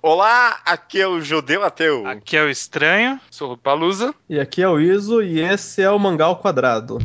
[0.00, 2.06] Olá, aqui é o Judeu Ateu.
[2.06, 3.20] Aqui é o Estranho.
[3.28, 4.14] Sou o Palusa.
[4.28, 6.98] E aqui é o Iso e esse é o Mangal Quadrado.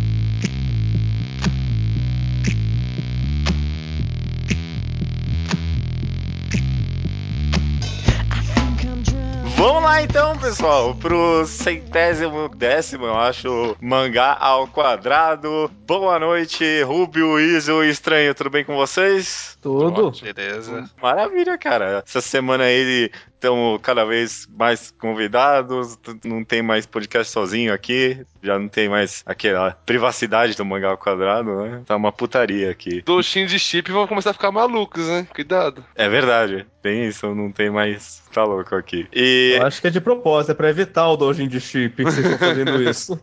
[10.04, 15.72] Então, pessoal, pro centésimo décimo, eu acho, mangá ao quadrado.
[15.88, 19.58] Boa noite, Rubio, Iso e Estranho, tudo bem com vocês?
[19.62, 20.12] Tudo.
[20.22, 20.90] Beleza.
[21.02, 22.04] Maravilha, cara.
[22.06, 28.60] Essa semana aí estamos cada vez mais convidados, não tem mais podcast sozinho aqui, já
[28.60, 31.82] não tem mais aquela privacidade do mangá ao quadrado, né?
[31.86, 33.02] Tá uma putaria aqui.
[33.02, 35.26] Doxinho de chip vão começar a ficar malucos, né?
[35.34, 35.84] Cuidado.
[35.96, 38.22] É verdade, tem isso, não tem mais.
[38.34, 39.08] Tá louco aqui.
[39.14, 39.56] E.
[39.58, 42.26] Eu acho que é de propósito, é pra evitar o dojin de chip que vocês
[42.26, 43.20] estão fazendo isso.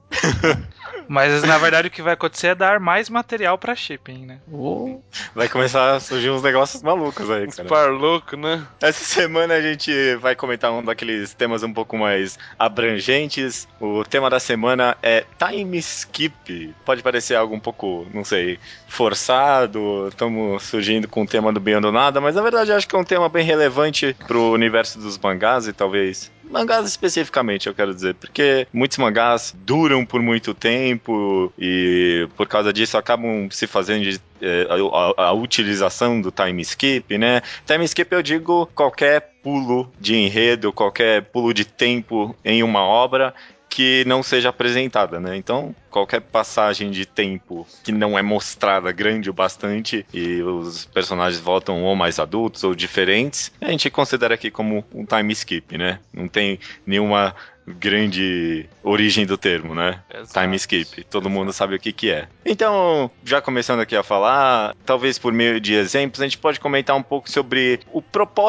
[1.11, 4.39] Mas na verdade o que vai acontecer é dar mais material pra shipping, né?
[4.49, 5.01] Oh.
[5.35, 7.69] Vai começar a surgir uns negócios malucos aí, Uns cara.
[7.69, 8.65] par louco, né?
[8.81, 13.67] Essa semana a gente vai comentar um daqueles temas um pouco mais abrangentes.
[13.81, 16.73] O tema da semana é time skip.
[16.85, 20.07] Pode parecer algo um pouco, não sei, forçado.
[20.07, 22.95] Estamos surgindo com o tema do bem do nada, mas na verdade eu acho que
[22.95, 27.95] é um tema bem relevante pro universo dos mangás e talvez mangás especificamente, eu quero
[27.95, 34.03] dizer, porque muitos mangás duram por muito tempo e por causa disso acabam se fazendo
[34.03, 37.41] de eh, a, a- a utilização do time skip, né?
[37.67, 43.33] Time skip eu digo qualquer pulo de enredo, qualquer pulo de tempo em uma obra
[43.71, 45.37] que não seja apresentada, né?
[45.37, 51.41] Então, qualquer passagem de tempo que não é mostrada grande o bastante e os personagens
[51.41, 56.01] voltam ou mais adultos ou diferentes, a gente considera aqui como um time skip, né?
[56.13, 57.35] Não tem nenhuma
[57.79, 60.01] grande origem do termo, né?
[60.13, 60.41] Exato.
[60.41, 61.05] Time skip.
[61.05, 62.27] Todo mundo sabe o que que é.
[62.45, 66.97] Então, já começando aqui a falar, talvez por meio de exemplos, a gente pode comentar
[66.97, 68.01] um pouco sobre o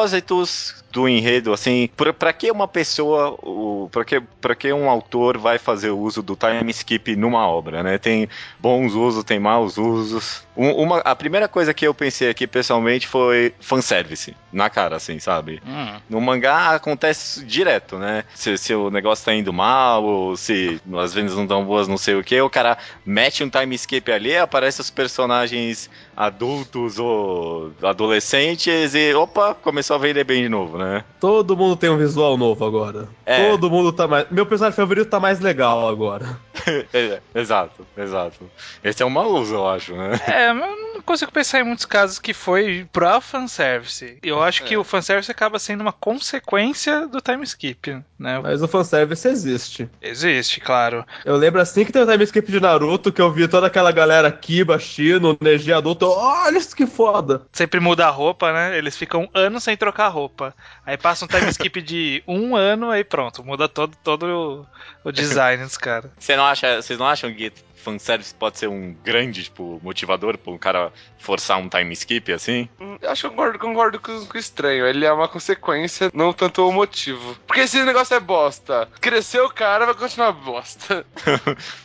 [0.06, 4.90] propósitos do enredo, assim, pra, pra que uma pessoa, o, pra, que, pra que um
[4.90, 7.96] autor vai fazer o uso do time skip numa obra, né?
[7.96, 8.28] Tem
[8.60, 10.42] bons usos, tem maus usos.
[10.54, 15.18] Um- uma, a primeira coisa que eu pensei aqui, pessoalmente, foi fanservice, na cara, assim,
[15.18, 15.62] sabe?
[15.66, 15.98] Hum.
[16.10, 18.24] No mangá acontece direto, né?
[18.34, 21.98] Se, se o negócio tá indo mal, ou se as vendas não tão boas, não
[21.98, 27.72] sei o que, o cara mete um time skip ali, aparece os personagens adultos ou
[27.82, 31.04] adolescentes e opa, começou a vender bem de novo, né?
[31.20, 33.08] Todo mundo tem um visual novo agora.
[33.24, 33.50] É.
[33.50, 34.26] Todo mundo tá mais.
[34.30, 36.38] Meu personagem favorito tá mais legal agora.
[36.92, 38.48] É, exato, exato.
[38.84, 40.20] Esse é um mau uso, eu acho, né?
[40.28, 44.18] É, mas eu não consigo pensar em muitos casos que foi pro fanservice.
[44.22, 48.38] Eu acho que o fanservice acaba sendo uma consequência do time skip, né?
[48.40, 49.88] Mas o fanservice existe.
[50.00, 51.04] Existe, claro.
[51.24, 53.90] Eu lembro assim que tem o time skip de Naruto, que eu vi toda aquela
[53.90, 56.01] galera Kiba, Shino, Neji adulto.
[56.10, 57.42] Olha isso que foda!
[57.52, 58.76] Sempre muda a roupa, né?
[58.76, 60.54] Eles ficam anos sem trocar roupa.
[60.84, 64.66] Aí passa um time skip de um ano, aí pronto, muda todo, todo
[65.04, 66.10] o, o design dos caras.
[66.18, 70.52] Você não acha, vocês não acham que fanservice pode ser um grande, tipo, motivador pra
[70.52, 72.68] um cara forçar um time skip assim?
[72.80, 74.86] Hum, Eu acho que eu concordo, concordo com, com o estranho.
[74.86, 77.36] Ele é uma consequência, não tanto o motivo.
[77.46, 78.88] Porque esse negócio é bosta.
[79.00, 81.04] Cresceu o cara, vai continuar bosta.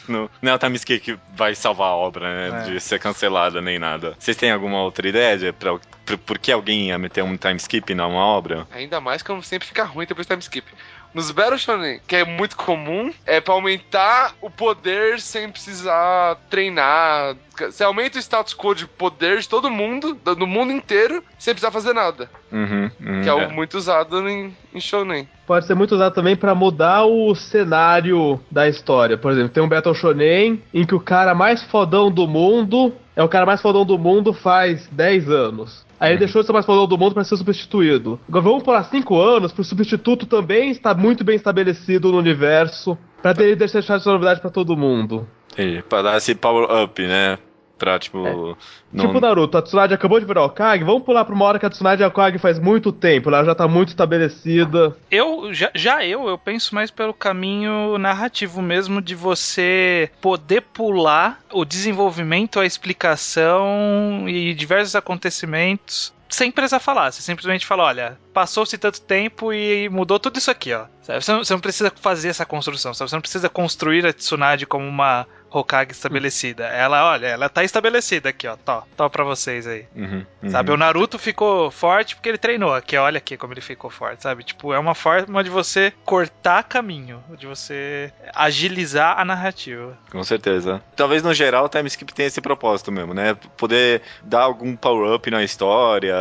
[0.08, 2.62] Não, não é o time skip que vai salvar a obra, né?
[2.62, 2.72] É.
[2.72, 4.16] De ser cancelada nem nada.
[4.18, 7.58] Vocês têm alguma outra ideia de pra, pra- por que alguém ia meter um time
[7.58, 8.66] skip numa obra?
[8.72, 10.66] Ainda mais que sempre fica ruim depois do time skip.
[11.14, 17.36] Nos Battle Shonen, que é muito comum, é pra aumentar o poder sem precisar treinar.
[17.58, 21.54] Você aumenta o status quo de poder de todo mundo, do do mundo inteiro, sem
[21.54, 22.30] precisar fazer nada.
[22.52, 25.28] Uhum, uhum, Que é algo muito usado em, em Shonen.
[25.48, 29.18] Pode ser muito usado também pra mudar o cenário da história.
[29.18, 33.24] Por exemplo, tem um Battle Shonen em que o cara mais fodão do mundo é
[33.24, 35.84] o cara mais fodão do mundo faz 10 anos.
[36.00, 38.20] Aí ele deixou de ser mais fodão do mundo pra ser substituído.
[38.30, 42.96] Agora vamos pular 5 anos pro substituto também estar muito bem estabelecido no universo.
[43.20, 45.28] Pra ter deixar essa novidade pra todo mundo.
[45.52, 45.84] Entendi.
[45.90, 47.40] Pra dar esse power up, né?
[47.78, 48.58] Pra, tipo.
[48.92, 51.66] não- Tipo Naruto, a Tsunade acabou de virar Okage, vamos pular pra uma hora que
[51.66, 54.96] a Tsunade é Okage faz muito tempo, ela já tá muito estabelecida.
[55.12, 61.40] Eu, já, já eu, eu penso mais pelo caminho narrativo mesmo de você poder pular
[61.52, 67.12] o desenvolvimento, a explicação e diversos acontecimentos sem precisar falar.
[67.12, 70.86] Você simplesmente fala, olha, passou-se tanto tempo e mudou tudo isso aqui, ó.
[71.02, 73.10] Você, não, você não precisa fazer essa construção, sabe?
[73.10, 76.66] Você não precisa construir a Tsunade como uma Hokage estabelecida.
[76.66, 78.56] Ela, olha, ela tá estabelecida aqui, ó.
[78.58, 79.86] Tó, tó pra vocês aí.
[79.96, 80.50] Uhum, uhum.
[80.50, 82.74] Sabe, o Naruto ficou forte porque ele treinou.
[82.74, 84.44] Aqui, olha aqui como ele ficou forte, sabe?
[84.44, 89.98] Tipo, é uma forma de você cortar caminho, de você agilizar a narrativa.
[90.12, 90.82] Com certeza.
[90.96, 93.36] Talvez no geral o time skip tenha esse propósito mesmo, né?
[93.58, 96.16] Poder dar algum power-up na história,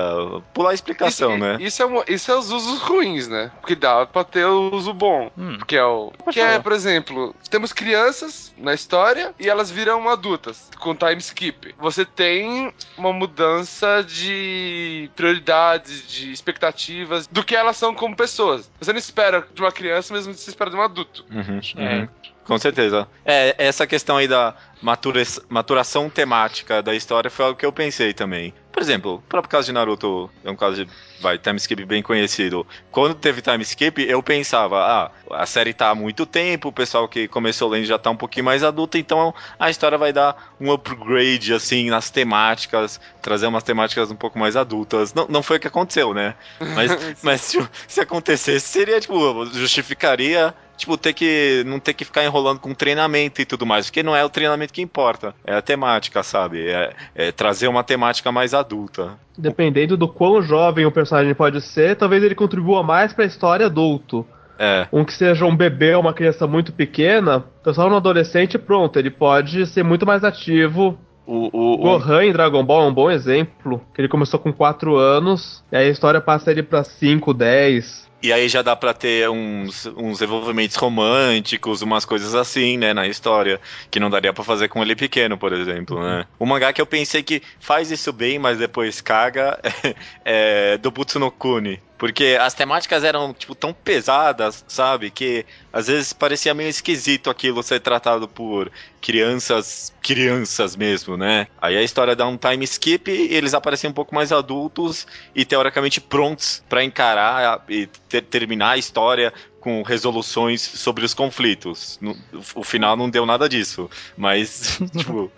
[0.52, 1.56] pular a explicação, isso, né?
[1.60, 3.50] Isso é, uma- isso é os usos ruins, né?
[3.60, 5.30] Porque dá pra ter o uso bom.
[5.36, 5.58] Hum.
[5.66, 6.12] Que é o.
[6.32, 11.74] Que é, por exemplo, temos crianças na história e elas viram adultas com time skip.
[11.78, 18.70] Você tem uma mudança de prioridades, de expectativas do que elas são como pessoas.
[18.80, 21.24] Você não espera de uma criança, mesmo que você espera de um adulto.
[21.30, 22.08] Uhum, É.
[22.46, 23.08] Com certeza.
[23.24, 28.14] É, essa questão aí da matura- maturação temática da história foi algo que eu pensei
[28.14, 28.54] também.
[28.72, 30.90] Por exemplo, o próprio caso de Naruto é um caso de
[31.20, 32.66] vai, time skip bem conhecido.
[32.90, 37.08] Quando teve time skip, eu pensava, ah, a série tá há muito tempo, o pessoal
[37.08, 40.70] que começou lendo já tá um pouquinho mais adulto, então a história vai dar um
[40.70, 45.14] upgrade, assim, nas temáticas, trazer umas temáticas um pouco mais adultas.
[45.14, 46.34] Não, não foi o que aconteceu, né?
[46.60, 46.90] Mas,
[47.24, 51.62] mas tipo, se acontecesse, seria, tipo, justificaria tipo, ter que.
[51.66, 54.72] não ter que ficar enrolando com treinamento e tudo mais, porque não é o treinamento
[54.72, 56.68] que importa, é a temática, sabe?
[56.68, 59.14] É, é trazer uma temática mais adulta.
[59.36, 64.26] Dependendo do quão jovem o personagem pode ser, talvez ele contribua mais pra história adulto.
[64.58, 68.56] É, Um que seja um bebê ou uma criança muito pequena, então só no adolescente,
[68.58, 70.98] pronto, ele pode ser muito mais ativo.
[71.26, 74.50] o, o, o- Gohan em Dragon Ball é um bom exemplo, que ele começou com
[74.54, 78.05] 4 anos, e aí a história passa ele pra 5, 10.
[78.22, 83.06] E aí já dá pra ter uns, uns envolvimentos românticos, umas coisas assim, né, na
[83.06, 83.60] história,
[83.90, 86.26] que não daria pra fazer com ele pequeno, por exemplo, né?
[86.38, 89.60] O mangá que eu pensei que faz isso bem, mas depois caga,
[90.24, 91.80] é do Butsu no Kuni.
[91.98, 95.10] Porque as temáticas eram, tipo, tão pesadas, sabe?
[95.10, 98.70] Que às vezes parecia meio esquisito aquilo ser tratado por
[99.00, 101.46] crianças, crianças mesmo, né?
[101.60, 105.44] Aí a história dá um time skip e eles aparecem um pouco mais adultos e
[105.44, 111.98] teoricamente prontos pra encarar e ter- terminar a história com resoluções sobre os conflitos.
[112.00, 112.16] No-
[112.54, 115.32] o final não deu nada disso, mas, tipo,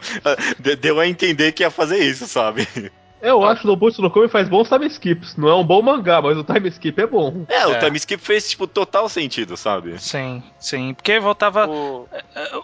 [0.58, 2.66] de- deu a entender que ia fazer isso, sabe?
[3.20, 3.50] Eu Ah.
[3.50, 5.36] acho que o Nobutsu no Kami faz bons time skips.
[5.36, 7.44] Não é um bom mangá, mas o time skip é bom.
[7.48, 7.78] É, o É.
[7.78, 10.00] time skip fez, tipo, total sentido, sabe?
[10.00, 10.94] Sim, sim.
[10.94, 11.66] Porque voltava.
[11.68, 12.08] O-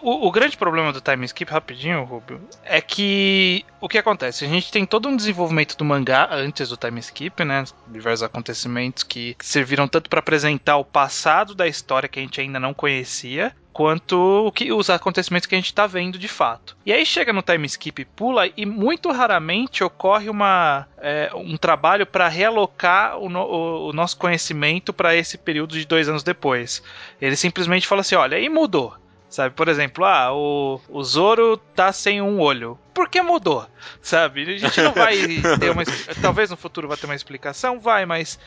[0.01, 4.45] O, o grande problema do time skip, rapidinho, Rubio, é que o que acontece?
[4.45, 7.63] A gente tem todo um desenvolvimento do mangá antes do time skip, né?
[7.87, 12.59] Diversos acontecimentos que serviram tanto para apresentar o passado da história que a gente ainda
[12.59, 14.15] não conhecia, quanto
[14.47, 16.77] o que, os acontecimentos que a gente tá vendo de fato.
[16.85, 21.57] E aí chega no time skip e pula, e muito raramente ocorre uma, é, um
[21.57, 26.81] trabalho para realocar o, no- o- nosso conhecimento para esse período de dois anos depois.
[27.19, 28.95] Ele simplesmente fala assim: olha, e mudou.
[29.27, 32.79] Sabe, por exemplo, ah, o, o Zoro tá sem um olho.
[32.93, 33.67] Por que mudou?
[34.01, 34.43] Sabe?
[34.53, 35.17] A gente não vai
[35.59, 35.83] ter uma.
[36.21, 38.39] Talvez no futuro vai ter uma explicação, vai, mas.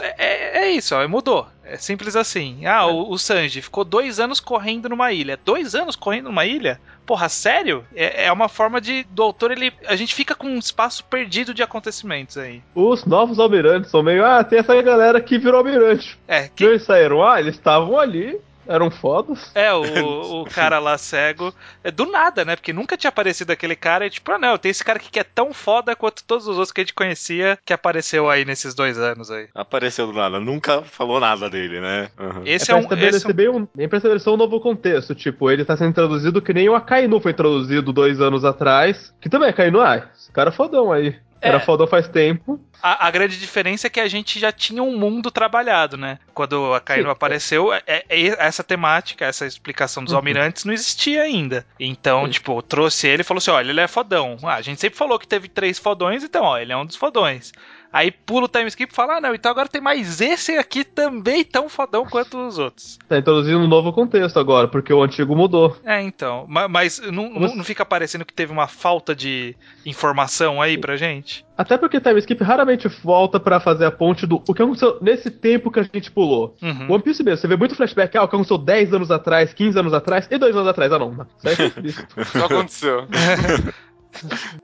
[0.00, 1.46] É, é isso, ó, mudou.
[1.64, 2.66] É simples assim.
[2.66, 5.38] Ah, o, o Sanji ficou dois anos correndo numa ilha.
[5.44, 6.80] Dois anos correndo numa ilha?
[7.06, 7.84] Porra, sério?
[7.94, 9.04] É, é uma forma de.
[9.10, 9.72] Do autor, ele.
[9.86, 12.62] A gente fica com um espaço perdido de acontecimentos aí.
[12.74, 14.24] Os novos almirantes são meio.
[14.24, 16.18] Ah, tem essa galera que virou almirante.
[16.26, 17.26] É, Que que, eles saíram?
[17.26, 18.40] Ah, eles estavam ali,
[18.70, 19.50] eram fodas.
[19.54, 19.82] É, o,
[20.42, 21.52] o cara lá cego.
[21.82, 22.56] É do nada, né?
[22.56, 24.06] Porque nunca tinha aparecido aquele cara.
[24.06, 26.56] E tipo, ah, não, tem esse cara aqui que é tão foda quanto todos os
[26.56, 29.48] outros que a gente conhecia que apareceu aí nesses dois anos aí.
[29.54, 32.08] Apareceu do nada, nunca falou nada dele, né?
[32.18, 32.42] Uhum.
[32.44, 32.80] Esse é é, um.
[32.92, 35.14] Esse é um bem um, bem pra estabelecer um novo contexto.
[35.14, 39.12] Tipo, ele tá sendo introduzido que nem o Akainu foi introduzido dois anos atrás.
[39.20, 41.16] Que também é Akainu, ah, esse cara é fodão aí.
[41.40, 41.60] Era É.
[41.60, 42.60] fodão faz tempo.
[42.82, 46.18] a, a grande diferença é que a gente já tinha um mundo trabalhado, né?
[46.34, 47.10] Quando a Kaino Sim.
[47.10, 48.04] apareceu, é- é-
[48.38, 50.18] essa temática, essa explicação dos Uhum.
[50.18, 51.66] almirantes não existia ainda.
[51.78, 54.36] Então, tipo, trouxe ele e falou assim: olha, ele é fodão.
[54.42, 56.96] Ah, a gente sempre falou que teve três fodões, então, ó, ele é um dos
[56.96, 57.52] fodões.
[57.92, 60.84] Aí pula o time skip e fala: ah, não, então agora tem mais esse aqui
[60.84, 62.98] também tão fodão quanto os outros.
[63.08, 65.76] Tá introduzindo um novo contexto agora, porque o antigo mudou.
[65.84, 66.46] É, então.
[66.48, 70.78] ma- Mas, não, Como não, não fica parecendo que teve uma falta de informação aí
[70.78, 71.44] pra gente?
[71.58, 75.30] Até porque time skip raramente volta pra fazer a ponte do o que aconteceu nesse
[75.30, 76.56] tempo que a gente pulou.
[76.62, 76.92] Uhum.
[76.92, 79.78] One Piece mesmo, você vê muito flashback, ah, o que aconteceu 10 anos atrás, 15
[79.78, 80.90] anos atrás e 2 anos atrás.
[80.92, 83.06] Ah, não, aí é aconteceu.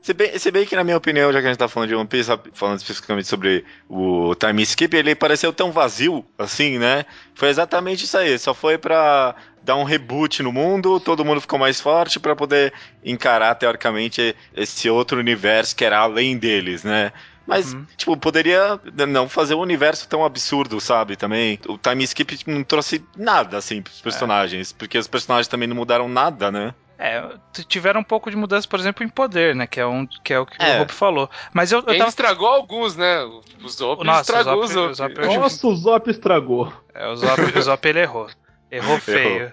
[0.03, 1.95] Se bem, se bem que, na minha opinião, já que a gente tá falando de
[1.95, 7.05] One Piece, falando especificamente sobre o time skip, ele pareceu tão vazio, assim, né?
[7.35, 8.38] Foi exatamente isso aí.
[8.38, 12.73] Só foi pra dar um reboot no mundo, todo mundo ficou mais forte pra poder
[13.05, 17.12] encarar, teoricamente, esse outro universo que era além deles, né?
[17.47, 17.87] Mas, Uhum.
[17.97, 21.15] tipo, poderia não fazer um universo tão absurdo, sabe?
[21.15, 21.61] Também.
[21.69, 24.73] O time skip não trouxe nada, assim, pros personagens.
[24.73, 26.75] Porque os personagens também não mudaram nada, né?
[26.99, 27.23] É,
[27.69, 29.67] tiveram um pouco de mudança, por exemplo, em poder, né?
[29.67, 30.76] Que é, um, que, é o que É.
[30.76, 31.29] o Rob falou.
[31.53, 32.09] Mas eu, eu Ele tava.
[32.09, 33.23] estragou alguns, né?
[33.62, 35.12] O Zop Nossa, estragou o os Zop- Zop.
[35.12, 36.73] o Zop Nossa, o Zop estragou.
[36.95, 38.29] É, o Zop, o Zop ele errou.
[38.71, 39.29] Errou feio.
[39.43, 39.53] Errou,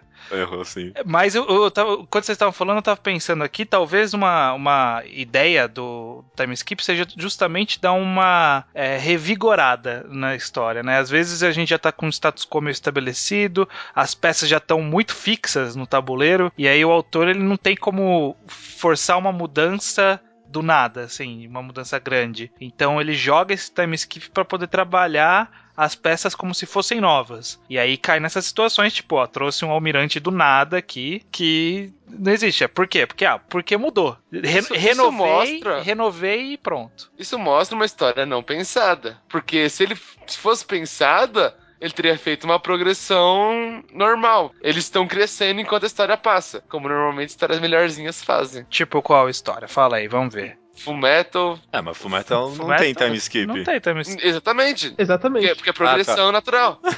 [0.65, 0.93] sim.
[1.05, 5.03] Mas eu, eu tava, quando vocês estavam falando, eu tava pensando aqui, talvez uma, uma
[5.05, 10.97] ideia do time skip seja justamente dar uma é, revigorada na história, né?
[10.97, 14.57] Às vezes a gente já tá com o status quo meio estabelecido, as peças já
[14.57, 19.31] estão muito fixas no tabuleiro, e aí o autor ele não tem como forçar uma
[19.31, 20.19] mudança
[20.53, 22.51] do nada, assim, uma mudança grande.
[22.61, 27.59] Então ele joga esse time skip para poder trabalhar as peças como se fossem novas.
[27.69, 32.31] E aí cai nessas situações, tipo, ó, trouxe um almirante do nada aqui que não
[32.31, 32.63] existe.
[32.63, 33.05] É por quê?
[33.07, 34.17] Porque, ah, porque mudou.
[34.31, 35.17] Re- Isso- isso renovei,
[35.59, 37.11] mostra- renovei e pronto.
[37.17, 39.19] Isso mostra uma história não pensada.
[39.29, 39.95] Porque se ele
[40.27, 44.51] se fosse pensada, ele teria feito uma progressão normal.
[44.61, 46.63] Eles estão crescendo enquanto a história passa.
[46.69, 48.63] Como normalmente histórias melhorzinhas fazem.
[48.69, 49.67] Tipo, qual história?
[49.67, 50.57] Fala aí, vamos ver.
[50.75, 51.59] Full Metal.
[51.71, 53.45] É, mas Fullmetal não Fullmetal tem time skip.
[53.45, 54.27] Não tem time skip.
[54.27, 54.93] Exatamente.
[54.97, 55.47] Exatamente.
[55.47, 56.79] Porque, porque é progressão natural.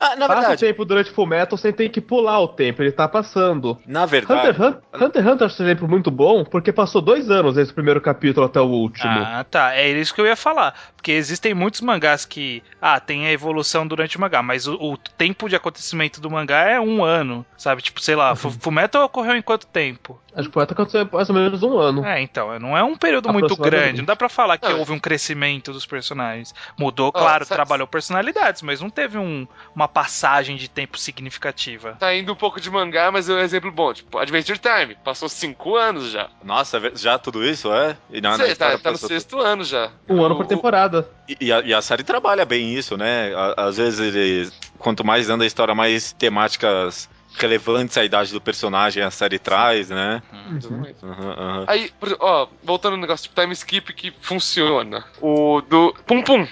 [0.00, 2.82] Ah, na Passa o verdade, tempo durante Full Metal sem ter que pular o tempo,
[2.82, 3.78] ele tá passando.
[3.86, 7.30] na verdade, Hunter, Hunter, Hunter x Hunter é um exemplo muito bom, porque passou dois
[7.30, 9.10] anos esse primeiro capítulo até o último.
[9.10, 9.74] Ah, tá.
[9.74, 10.74] É isso que eu ia falar.
[10.94, 14.96] Porque existem muitos mangás que, ah, tem a evolução durante o mangá, mas o, o
[14.96, 17.82] tempo de acontecimento do mangá é um ano, sabe?
[17.82, 18.36] Tipo, sei lá, uhum.
[18.36, 20.20] Fullmetal ocorreu em quanto tempo?
[20.34, 22.04] Acho que até aconteceu mais ou menos um ano.
[22.04, 23.98] É, então, não é um período muito grande.
[23.98, 24.78] Não dá pra falar que não.
[24.78, 26.54] houve um crescimento dos personagens.
[26.78, 31.96] Mudou, claro, oh, trabalhou personalidades, mas não teve um, uma passagem de tempo significativa.
[31.98, 33.92] Tá indo um pouco de mangá, mas é um exemplo bom.
[33.92, 34.96] Tipo, Adventure Time.
[35.04, 36.28] Passou cinco anos já.
[36.42, 37.96] Nossa, já tudo isso, é?
[38.10, 39.90] E na, Você, tá, tá no sexto ano já.
[40.08, 41.08] Um ano por temporada.
[41.28, 43.32] E, e, a, e, a, série trabalha bem isso, né?
[43.56, 44.50] Às vezes ele.
[44.78, 49.88] Quanto mais anda a história, mais temáticas relevantes à idade do personagem a série traz,
[49.88, 50.22] né?
[50.32, 50.58] Uhum.
[50.70, 51.64] Uhum, uhum.
[51.66, 55.04] Aí, ó, voltando no negócio tipo time skip que funciona.
[55.20, 56.46] O do Pum Pum.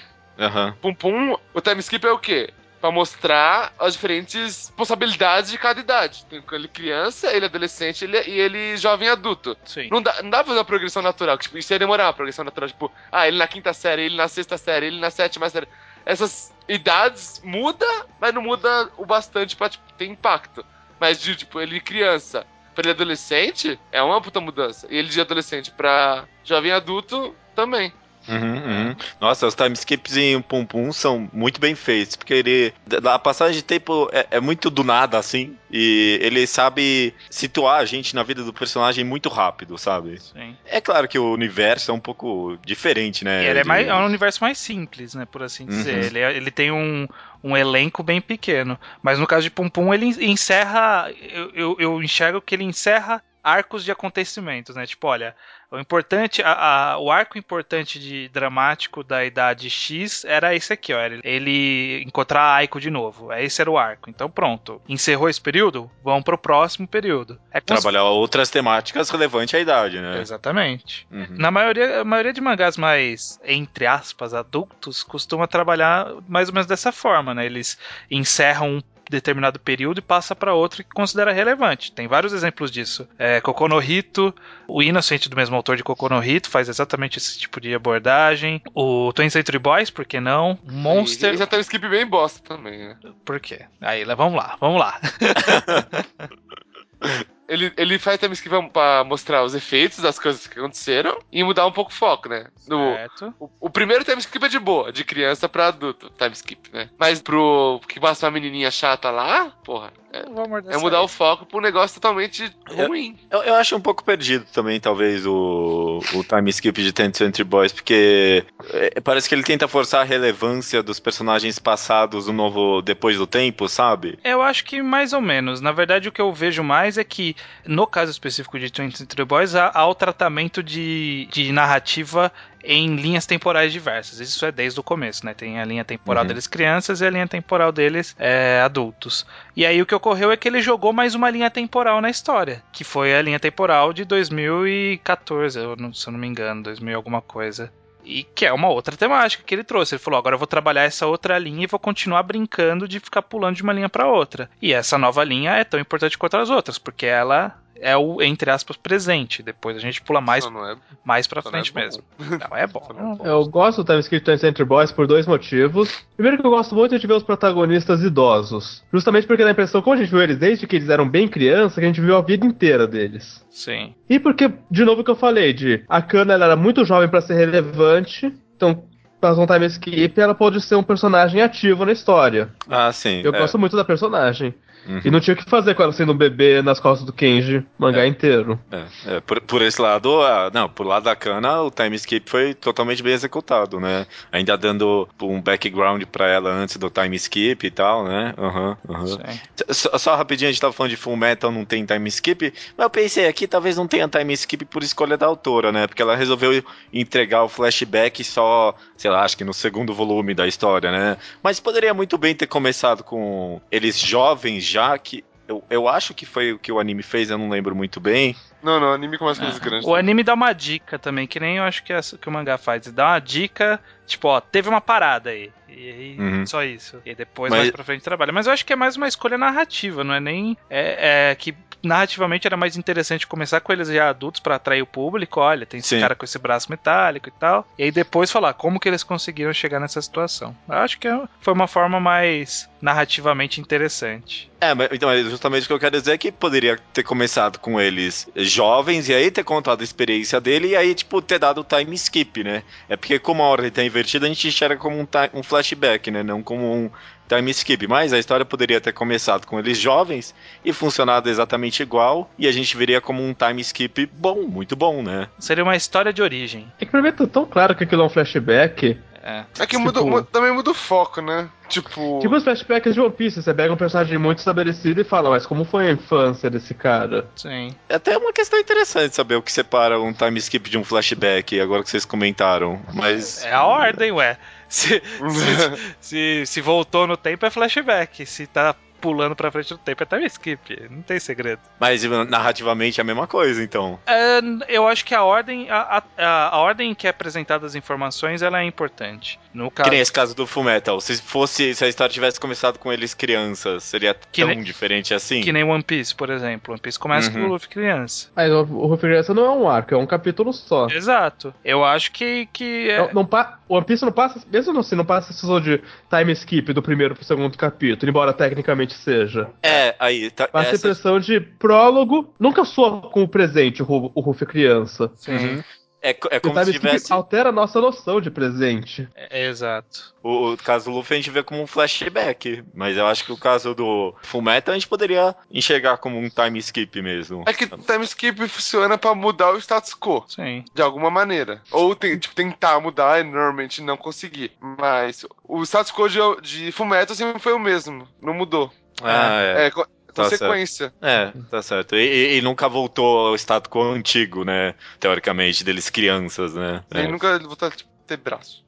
[0.80, 2.50] Pum Pum, o time skip é o quê?
[2.80, 6.24] Pra mostrar as diferentes possibilidades de cada idade.
[6.26, 9.56] Tem ele criança, ele adolescente ele, e ele jovem adulto.
[9.64, 9.88] Sim.
[9.90, 11.38] Não dá, não dá pra fazer uma progressão natural.
[11.38, 12.68] Tipo, isso ia demorar uma progressão natural.
[12.68, 15.66] Tipo, ah, ele na quinta série, ele na sexta série, ele na sétima série.
[16.04, 17.86] Essas idades muda,
[18.20, 20.64] mas não muda o bastante pra tipo, ter impacto.
[21.00, 24.86] Mas de, tipo, ele criança pra ele adolescente, é uma puta mudança.
[24.90, 27.92] E ele de adolescente pra jovem adulto, também.
[28.28, 28.96] Uhum, uhum.
[29.20, 32.74] Nossa, os time skips em Pum Pum são muito bem feitos, porque ele.
[33.04, 35.56] A passagem de tempo é, é, muito do nada, assim.
[35.70, 40.20] E ele sabe situar a gente na vida do personagem muito rápido, sabe?
[40.20, 40.56] Sim.
[40.64, 43.44] É claro que o universo é um pouco diferente, né?
[43.44, 43.68] E ele é, de...
[43.68, 45.26] mais, é um universo mais simples, né?
[45.26, 45.94] Por assim dizer.
[45.94, 46.04] Uhum.
[46.04, 47.06] Ele, ele tem um,
[47.42, 48.78] um elenco bem pequeno.
[49.02, 51.10] Mas no caso de Pum Pum, ele encerra.
[51.32, 54.84] Eu, eu, eu enxergo que ele encerra arcos de acontecimentos, né?
[54.84, 55.36] Tipo, olha,
[55.70, 60.92] o importante, a, a, o arco importante de dramático da idade X era esse aqui,
[60.92, 61.00] ó.
[61.00, 63.32] Ele, ele encontrar a Aiko de novo.
[63.32, 64.10] Esse era o arco.
[64.10, 64.82] Então pronto.
[64.88, 65.88] Encerrou esse período?
[66.02, 67.38] Vamos pro próximo período.
[67.52, 68.06] É Trabalhar se...
[68.06, 70.20] outras temáticas relevantes à idade, né?
[70.20, 71.06] Exatamente.
[71.08, 71.26] Uhum.
[71.30, 76.66] Na maioria, a maioria de mangás mais, entre aspas, adultos, costuma trabalhar mais ou menos
[76.66, 77.46] dessa forma, né?
[77.46, 77.78] Eles
[78.10, 81.92] encerram um determinado período e passa para outro que considera relevante.
[81.92, 83.08] Tem vários exemplos disso.
[83.18, 84.34] É, Kokonohito,
[84.66, 88.62] o Innocent do mesmo autor de Kokonohito faz exatamente esse tipo de abordagem.
[88.74, 90.58] O Twin Century Boys, por que não?
[90.64, 91.34] Monster.
[91.34, 92.96] E já tem um skip bem bosta também, né?
[93.24, 93.66] Por quê?
[93.80, 95.00] Aí, vamos lá, vamos lá.
[97.48, 101.66] ele, ele faz time skip pra mostrar os efeitos das coisas que aconteceram e mudar
[101.66, 102.46] um pouco o foco, né?
[102.68, 103.34] No, certo.
[103.38, 106.90] O, o, primeiro time skip é de boa, de criança pra adulto, time skip, né?
[106.98, 111.04] Mas pro que passa uma menininha chata lá, porra, é, é mudar aí.
[111.04, 113.18] o foco pra um negócio totalmente ruim.
[113.30, 117.12] Eu, eu, eu, acho um pouco perdido também, talvez, o, o time skip de Ten
[117.12, 122.32] Century Boys, porque é, parece que ele tenta forçar a relevância dos personagens passados no
[122.32, 124.18] novo depois do tempo, sabe?
[124.24, 125.60] Eu acho que mais ou menos.
[125.60, 129.24] Na verdade, o que eu vejo mais é que, no caso específico de Ten Century
[129.24, 132.32] Boys, há, há o tratamento de, de narrativa
[132.66, 134.20] em linhas temporais diversas.
[134.20, 135.32] Isso é desde o começo, né?
[135.32, 136.28] Tem a linha temporal uhum.
[136.28, 139.24] deles crianças e a linha temporal deles é, adultos.
[139.54, 142.62] E aí o que ocorreu é que ele jogou mais uma linha temporal na história,
[142.72, 146.96] que foi a linha temporal de 2014, eu não, se eu não me engano, 2000
[146.96, 147.72] alguma coisa.
[148.04, 149.96] E que é uma outra temática que ele trouxe.
[149.96, 153.22] Ele falou: agora eu vou trabalhar essa outra linha e vou continuar brincando de ficar
[153.22, 154.48] pulando de uma linha para outra.
[154.62, 158.50] E essa nova linha é tão importante quanto as outras, porque ela é o, entre
[158.50, 159.42] aspas, presente.
[159.42, 162.02] Depois a gente pula mais, é- mais pra só frente não é mesmo.
[162.18, 162.88] Não, é bom.
[162.96, 163.26] Não é bom.
[163.26, 166.04] Eu gosto do time skip do Century Boys por dois motivos.
[166.16, 168.82] Primeiro que eu gosto muito de ver os protagonistas idosos.
[168.92, 171.28] Justamente porque dá a impressão, como a gente viu eles desde que eles eram bem
[171.28, 173.44] crianças, que a gente viu a vida inteira deles.
[173.50, 173.94] Sim.
[174.08, 177.08] E porque, de novo, o que eu falei, de a Kana ela era muito jovem
[177.08, 178.84] pra ser relevante, então,
[179.20, 182.50] pra fazer um time skip, ela pode ser um personagem ativo na história.
[182.68, 183.20] Ah, sim.
[183.22, 183.38] Eu é.
[183.38, 184.54] gosto muito da personagem.
[184.86, 185.00] Uhum.
[185.04, 187.64] E não tinha o que fazer com ela sendo um bebê nas costas do Kenji,
[187.78, 188.58] mangá inteiro.
[188.70, 190.20] É, é, por, por esse lado,
[190.52, 194.06] não, por lado da cana, o time skip foi totalmente bem executado, né?
[194.30, 198.34] Ainda dando um background pra ela antes do time skip e tal, né?
[198.38, 199.06] Aham, aham.
[199.06, 199.40] sim.
[199.70, 202.84] Só, só rapidinho, a gente tava falando de Full Metal, não tem time skip, mas
[202.84, 205.86] eu pensei aqui, talvez não tenha time skip por escolha da autora, né?
[205.86, 206.62] Porque ela resolveu
[206.92, 211.16] entregar o flashback só, sei lá, acho que no segundo volume da história, né?
[211.42, 216.26] Mas poderia muito bem ter começado com eles jovens já, que eu, eu acho que
[216.26, 218.36] foi o que o anime fez, eu não lembro muito bem.
[218.62, 219.86] Não, não, anime começa com os grandes.
[219.86, 222.32] O anime dá uma dica também, que nem eu acho que, é essa que o
[222.32, 222.86] mangá faz.
[222.90, 225.52] Dá uma dica, tipo, ó, teve uma parada aí.
[225.68, 226.46] E aí, Uhum.
[226.46, 227.00] só isso.
[227.04, 228.32] E depois Mas- mais pra frente trabalha.
[228.32, 230.56] Mas eu acho que é mais uma escolha narrativa, não é nem.
[230.70, 234.86] É, é que narrativamente era mais interessante começar com eles já adultos pra atrair o
[234.86, 235.40] público.
[235.40, 236.00] Olha, tem esse Sim.
[236.00, 237.66] cara com esse braço metálico e tal.
[237.78, 240.56] E aí depois falar como que eles conseguiram chegar nessa situação.
[240.68, 241.08] Eu acho que
[241.40, 244.50] foi uma forma mais narrativamente interessante.
[244.60, 247.58] É, mas então, é justamente o que eu quero dizer é que poderia ter começado
[247.58, 251.60] com eles jovens e aí ter contado a experiência dele e aí, tipo, ter dado
[251.60, 252.62] o time skip, né?
[252.88, 256.10] É porque como a ordem tá invertida, a gente enxerga como um, ti- um flashback,
[256.10, 256.22] né?
[256.22, 256.90] Não como um
[257.28, 257.86] time skip.
[257.88, 260.34] Mas a história poderia ter começado com eles jovens
[260.64, 265.02] e funcionado exatamente igual e a gente veria como um time skip bom, muito bom,
[265.02, 265.28] né?
[265.38, 266.70] Seria uma história de origem.
[266.80, 268.98] É que pra mim tá tão claro que aquilo é um flashback.
[269.22, 269.38] É.
[269.58, 271.48] É que Tipo- muda, mu- também muda o foco, né?
[271.68, 272.20] Tipo.
[272.22, 275.44] Tipo os flashbacks de One Piece, você pega um personagem muito estabelecido e fala, mas
[275.44, 277.26] como foi a infância desse cara?
[277.34, 277.74] Sim.
[277.88, 281.58] É até uma questão interessante saber o que separa um time skip de um flashback,
[281.60, 282.80] agora que vocês comentaram.
[282.94, 283.44] Mas.
[283.44, 284.38] É a ordem, ué.
[284.76, 288.26] Se, se, se, se voltou no tempo é flashback.
[288.26, 290.88] Se tá pulando pra frente do tempo é time skip.
[290.90, 291.60] Não tem segredo.
[291.78, 293.98] Mas narrativamente é a mesma coisa, então.
[294.06, 297.74] É, eu acho que a ordem, a, a, a ordem em que é apresentada as
[297.74, 299.38] informações, ela é importante.
[299.54, 301.00] No Que caso, nem esse caso do Fullmetal.
[301.00, 305.14] Se fosse, se a história tivesse começado com eles crianças, seria Que tão nem- diferente
[305.14, 305.40] assim?
[305.40, 306.72] que nem One Piece, por exemplo.
[306.74, 307.46] One Piece começa com Uhum.
[307.46, 308.28] o Luffy criança.
[308.36, 310.88] Mas o, o Ruffy Criança não é um arco, é um capítulo só.
[310.90, 311.54] Exato.
[311.64, 315.04] Eu acho que, que é- Não, não pa- One Piece não passa, mesmo assim, não
[315.04, 319.48] passa sensação de time skip do primeiro pro segundo capítulo, embora tecnicamente seja.
[319.62, 323.86] É, aí, tá, Passa a essa- impressão de prólogo, nunca soa com o presente, o,
[323.86, 325.10] Ru- o Ruffy criança.
[325.28, 325.62] Uhum.
[326.06, 327.12] É, é como se skip tivesse.
[327.12, 329.08] altera a nossa noção de presente.
[329.14, 330.14] é- exato.
[330.22, 332.62] O, o caso do Luffy a gente vê como um flashback.
[332.74, 336.58] Mas eu acho que o caso do Fullmetal a gente poderia enxergar como um time
[336.60, 337.44] skip mesmo.
[337.46, 340.24] É que time skip funciona pra mudar o status quo.
[340.28, 340.64] Sim.
[340.74, 341.62] De alguma maneira.
[341.70, 344.52] Ou tem, tipo, tentar mudar e normalmente não conseguir.
[344.60, 348.06] Mas o status quo de, de Fullmetal sempre foi o mesmo.
[348.22, 348.72] Não mudou.
[349.02, 349.66] Ah, é.
[349.66, 349.70] É,
[350.16, 350.92] Tá consequência.
[351.00, 351.94] É, tá certo.
[351.94, 354.74] E, e- e nunca voltou ao status quo antigo, né?
[354.98, 356.82] Teoricamente, deles crianças, né?
[356.94, 357.06] E É.
[357.08, 358.64] nunca voltar tipo, ter braço.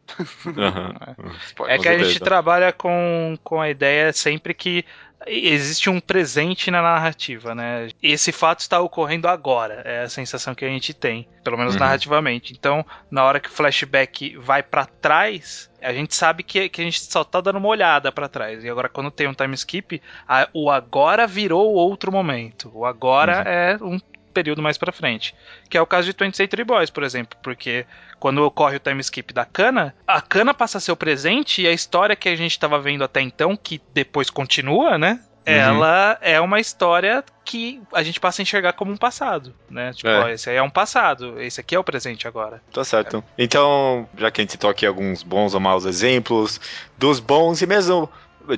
[1.47, 1.75] Spoiler.
[1.75, 4.85] É que a gente trabalha com, com a ideia sempre que
[5.27, 7.89] existe um presente na narrativa, né?
[8.03, 11.81] Esse fato está ocorrendo agora, é a sensação que a gente tem, pelo menos Uhum.
[11.81, 12.53] narrativamente.
[12.57, 16.85] Então, na hora que o flashback vai pra trás, a gente sabe que, que a
[16.85, 18.63] gente só tá dando uma olhada pra trás.
[18.65, 22.71] E agora, quando tem um time skip, a- o agora virou outro momento.
[22.75, 23.43] O agora Uhum.
[23.47, 24.01] é um
[24.39, 25.35] período mais pra frente.
[25.69, 27.85] Que é o caso de 20 Century Boys, por exemplo, porque
[28.21, 31.67] quando ocorre o time skip da Kana, a Kana passa a ser o presente e
[31.67, 35.19] a história que a gente estava vendo até então, que depois continua, né?
[35.47, 35.55] Uhum.
[35.55, 39.93] Ela é uma história que a gente passa a enxergar como um passado, né?
[39.93, 40.21] Tipo, É.
[40.21, 42.63] ó, esse aí é um passado, esse aqui é o presente agora.
[42.73, 43.25] Tá certo.
[43.37, 46.61] Então, já que a gente citou aqui alguns bons ou maus exemplos,
[46.99, 48.09] dos bons e mesmo,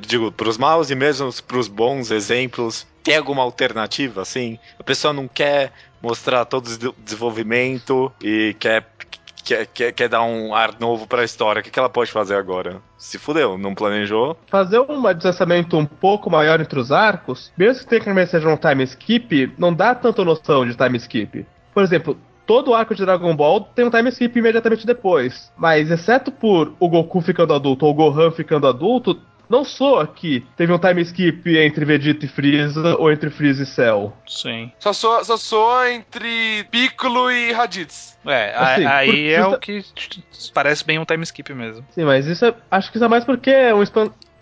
[0.00, 4.58] digo, pros maus e mesmo pros bons exemplos, tem alguma alternativa, assim?
[4.78, 8.86] A pessoa não quer mostrar todo o de- desenvolvimento e quer,
[9.44, 11.60] quer, quer, quer dar um ar novo pra história.
[11.60, 12.80] O que, que ela pode fazer agora?
[12.98, 14.36] Se fudeu, não planejou.
[14.46, 18.84] Fazer um distanciamento um pouco maior entre os arcos, mesmo que tecnicamente seja um time
[18.84, 21.46] skip, não dá tanta noção de time skip.
[21.72, 22.16] Por exemplo,
[22.46, 25.52] todo arco de Dragon Ball tem um time skip imediatamente depois.
[25.56, 29.18] Mas, exceto por o Goku ficando adulto ou o Gohan ficando adulto,
[29.50, 33.66] não soa que teve um time skip entre Vegeta e Freeza ou entre Freeza e
[33.66, 34.12] Cell.
[34.26, 34.70] Sim.
[34.78, 38.16] Só soa, só soa entre Piccolo e Raditz.
[38.24, 39.84] É, a- Assim, aí porque é o que
[40.54, 41.84] parece bem um time skip mesmo.
[41.90, 43.82] Sim, mas isso é, acho que isso é mais porque é um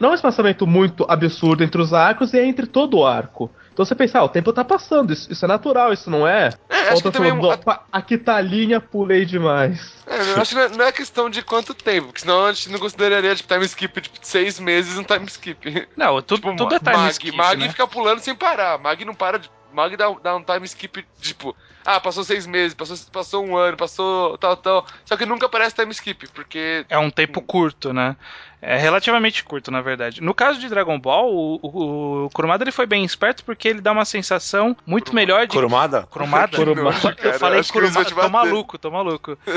[0.00, 3.50] não é um espaçamento muito absurdo entre os arcos e é entre todo o arco.
[3.78, 6.52] Então você pensa, ah, o tempo tá passando, isso, isso é natural, isso não é?
[6.68, 7.30] É, acho que também.
[7.30, 9.94] Falando, "Opa, aqui tá a linha, pulei demais.
[10.04, 12.70] É, eu acho que não é- é questão de quanto tempo, porque senão a gente
[12.72, 15.86] não consideraria tipo, time skip tipo, de seis meses um time skip.
[15.96, 17.68] Não, tu, Tipo, tudo é time Mag, skip, Mag né?
[17.68, 18.78] fica pulando sem parar.
[18.80, 19.48] Mag não para de.
[19.72, 21.54] Mag dá, dá um time skip, tipo,
[21.88, 24.86] ah, passou seis meses, passou, passou um ano, passou tal, tal.
[25.06, 26.84] Só que nunca aparece time skip, porque.
[26.86, 28.14] É um tempo curto, né?
[28.60, 30.20] É relativamente curto, na verdade.
[30.20, 33.80] No caso de Dragon Ball, o, o, o Kurumada ele foi bem esperto porque ele
[33.80, 35.54] dá uma sensação muito melhor de.
[35.54, 36.02] Kurumada?
[36.10, 36.58] Kurumada?
[36.74, 39.38] Nojo, Eu falei Acho Kurumada, tô maluco, tô maluco.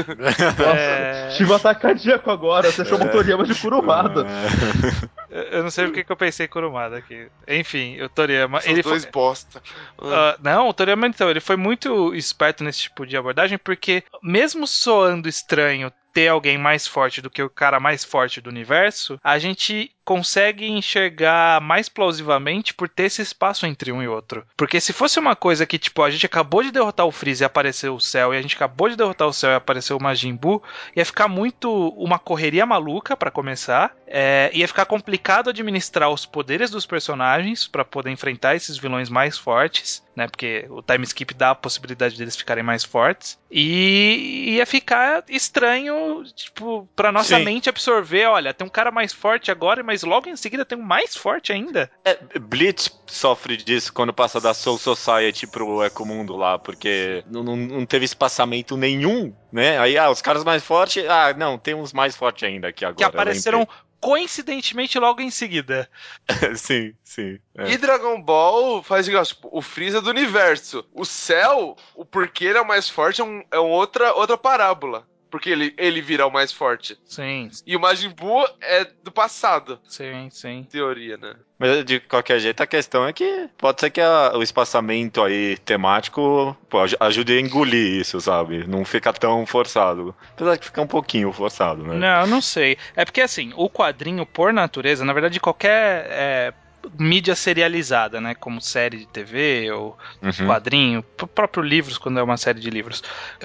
[0.73, 4.21] É, Tive um ataque cardíaco agora, você chamou o Toriyama de Kurumada.
[4.21, 7.27] eu eu não sei porque que eu pensei Kurumada aqui.
[7.47, 8.59] Enfim, o Toriyama.
[8.59, 9.63] São Ele dois foi, bosta.
[9.97, 14.67] Ah, não, o Toriyama então, ele foi muito esperto nesse tipo de abordagem, porque mesmo
[14.67, 19.37] soando estranho ter alguém mais forte do que o cara mais forte do universo, a
[19.39, 24.45] gente consegue enxergar mais plausivelmente por ter esse espaço entre um e outro.
[24.57, 27.45] Porque se fosse uma coisa que, tipo, a gente acabou de derrotar o Freeza e
[27.45, 30.35] apareceu o Cell, e a gente acabou de derrotar o Cell e apareceu o Majin
[30.35, 30.61] Buu,
[30.95, 36.69] ia ficar muito uma correria maluca pra começar, é, ia ficar complicado administrar os poderes
[36.69, 40.27] dos personagens pra poder enfrentar esses vilões mais fortes, né?
[40.27, 43.39] Porque o time skip dá a possibilidade deles ficarem mais fortes.
[43.49, 47.43] E ia ficar estranho, tipo, pra nossa Sim.
[47.45, 50.81] mente absorver, olha, tem um cara mais forte agora, mas logo em seguida tem um
[50.81, 51.89] mais forte ainda.
[52.05, 57.57] É, Blitz sofre disso quando passa da Soul Society pro Ecomundo lá, porque não, não-
[57.57, 59.77] não teve espaçamento nenhum, né?
[59.79, 62.95] Aí, ah, os caras mais fortes, ah, não, tem uns mais fortes ainda aqui agora.
[62.97, 63.67] que apareceram
[64.01, 65.89] coincidentemente logo em seguida.
[66.57, 67.39] sim, sim.
[67.57, 67.71] é.
[67.71, 70.83] E Dragon Ball faz igual, tipo, o Freeza do universo.
[70.91, 74.37] O Cell, o porquê ele é o mais forte é, um, é um outra, outra
[74.37, 75.07] parábola.
[75.31, 76.97] Porque ele, ele vira o mais forte.
[77.05, 80.67] Sim, E o Majin Buu é do passado, sim, sim.
[80.69, 81.33] teoria, né?
[81.57, 85.57] Mas de qualquer jeito, a questão é que pode ser que a- o espaçamento aí
[85.59, 88.65] temático pô, aj- ajude a engolir isso, sabe?
[88.67, 90.13] Não fica tão forçado.
[90.33, 91.95] Apesar de ficar um pouquinho forçado, né?
[91.95, 92.77] Não, não sei.
[92.95, 96.53] É porque assim, o quadrinho, por natureza, na verdade, qualquer é,
[96.97, 98.35] mídia serializada, né?
[98.35, 100.47] Como série de TV ou Uhum.
[100.47, 103.03] quadrinho, próprio livros, quando é uma série de livros.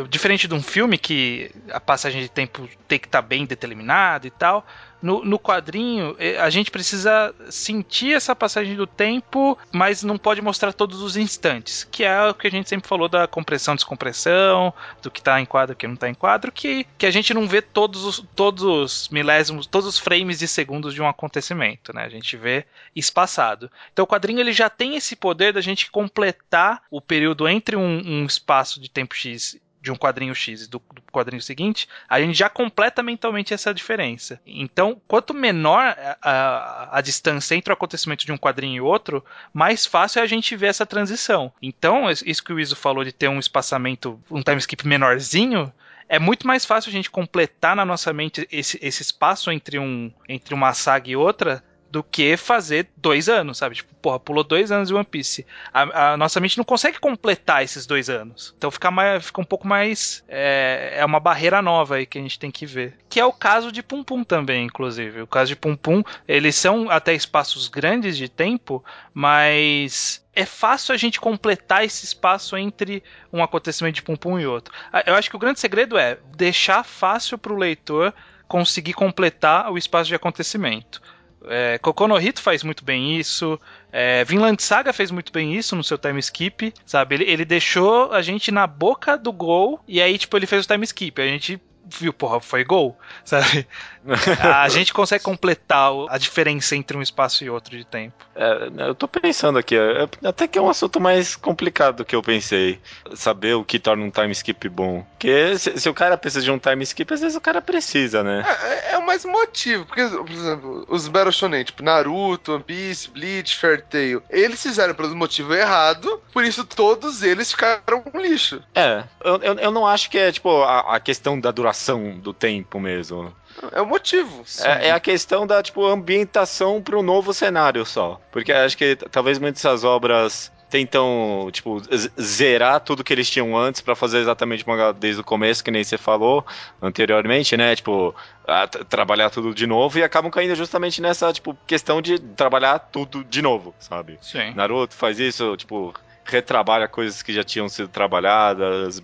[0.08, 4.30] Diferente de um filme que a passagem de tempo tem que estar bem determinada e
[4.30, 4.66] tal.
[5.06, 10.42] No, no quadrinho, eh, a gente precisa sentir essa passagem do tempo, mas não pode
[10.42, 14.74] mostrar todos os instantes, que é o que a gente sempre falou da compressão, descompressão,
[15.00, 17.32] do que tá em quadro, do que não tá em quadro, que, que a gente
[17.32, 21.94] não vê todos os, todos os milésimos, todos os frames de segundos de um acontecimento,
[21.94, 22.02] né?
[22.02, 23.70] A gente vê espaçado.
[23.92, 28.02] Então o quadrinho ele já tem esse poder da gente completar o período entre um,
[28.04, 32.20] um espaço de tempo X de um quadrinho X e do, do quadrinho seguinte, a
[32.20, 34.40] gente já completa mentalmente essa diferença.
[34.44, 39.24] Então, quanto menor a, a, a distância entre o acontecimento de um quadrinho e outro,
[39.54, 41.52] mais fácil é a gente ver essa transição.
[41.62, 45.72] Então, isso que o Iso falou de ter um espaçamento, um time skip menorzinho,
[46.08, 50.12] é muito mais fácil a gente completar na nossa mente esse, esse espaço entre, um,
[50.28, 53.76] entre uma saga e outra do que fazer dois anos, sabe?
[53.76, 55.46] Tipo, porra, pulou dois anos de One Piece.
[55.72, 58.54] A, a nossa mente não consegue completar esses dois anos.
[58.56, 60.24] Então fica, mais, fica um pouco mais.
[60.28, 62.98] É, é uma barreira nova aí que a gente tem que ver.
[63.08, 65.22] Que é o caso de Pum Pum também, inclusive.
[65.22, 70.94] O caso de Pum Pum, eles são até espaços grandes de tempo, mas é fácil
[70.94, 74.74] a gente completar esse espaço entre um acontecimento de Pum Pum e outro.
[74.92, 78.12] Ah, Eu acho que o grande segredo é deixar fácil para o leitor
[78.46, 81.00] conseguir completar o espaço de acontecimento.
[81.44, 83.58] É, Kokono Hito faz muito bem isso.
[83.92, 87.16] É, Vinland Saga fez muito bem isso no seu time skip, sabe?
[87.16, 90.68] Ele, ele deixou a gente na boca do gol e aí, tipo, ele fez o
[90.68, 91.20] time skip.
[91.20, 93.66] A gente viu, porra, foi gol, sabe?
[94.40, 98.14] A gente consegue completar a diferença entre um espaço e outro de tempo.
[98.34, 102.14] É, eu tô pensando aqui, é, até que é um assunto mais complicado do que
[102.14, 102.80] eu pensei.
[103.14, 105.04] Saber o que torna um time skip bom.
[105.12, 108.22] Porque se, se o cara precisa de um time skip, às vezes o cara precisa,
[108.22, 108.44] né?
[108.62, 113.10] É, é o mais motivo, porque, por exemplo, os Battle Shonen, tipo Naruto, One Piece,
[113.10, 118.62] Bleach, Fairy Tail, eles fizeram pelo motivo errado, por isso todos eles ficaram um lixo.
[118.74, 121.75] É, eu, eu, eu não acho que é, tipo, a, a questão da duração
[122.22, 123.32] do tempo mesmo.
[123.72, 124.44] É o motivo.
[124.62, 128.20] É, é a questão da, tipo, ambientação pro novo cenário só.
[128.30, 131.80] Porque acho que talvez muitas dessas obras tentam, tipo,
[132.20, 135.70] zerar tudo que eles tinham antes pra fazer exatamente o mangá desde o começo, que
[135.70, 136.44] nem você falou
[136.82, 137.76] anteriormente, né?
[137.76, 138.14] Tipo,
[138.46, 143.22] a- trabalhar tudo de novo e acabam caindo justamente nessa, tipo, questão de trabalhar tudo
[143.24, 144.18] de novo, sabe?
[144.20, 144.52] Sim.
[144.54, 145.94] Naruto faz isso, tipo,
[146.26, 149.02] retrabalha coisas que já tinham sido trabalhadas.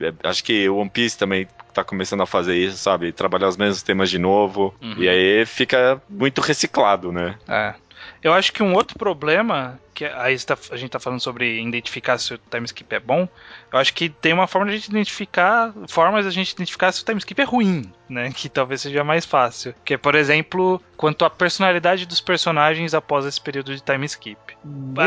[0.00, 3.12] É, Acho que o One Piece também tá começando a fazer isso, sabe?
[3.12, 4.74] Trabalhar os mesmos temas de novo.
[4.82, 4.96] Uhum.
[4.98, 7.36] E aí fica muito reciclado, né?
[7.48, 7.74] É.
[8.22, 12.18] Eu acho que um outro problema, que aí está- a gente tá falando sobre identificar
[12.18, 13.28] se o time skip é bom,
[13.72, 16.90] eu acho que tem uma forma de a gente identificar, formas de a gente identificar
[16.92, 18.30] se o time skip é ruim, né?
[18.32, 19.74] Que talvez seja mais fácil.
[19.84, 24.38] Que é, por exemplo, quanto à personalidade dos personagens após esse período de time skip.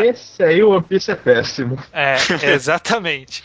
[0.05, 1.77] Esse aí, o One Piece é péssimo.
[1.91, 2.15] É,
[2.53, 3.43] exatamente.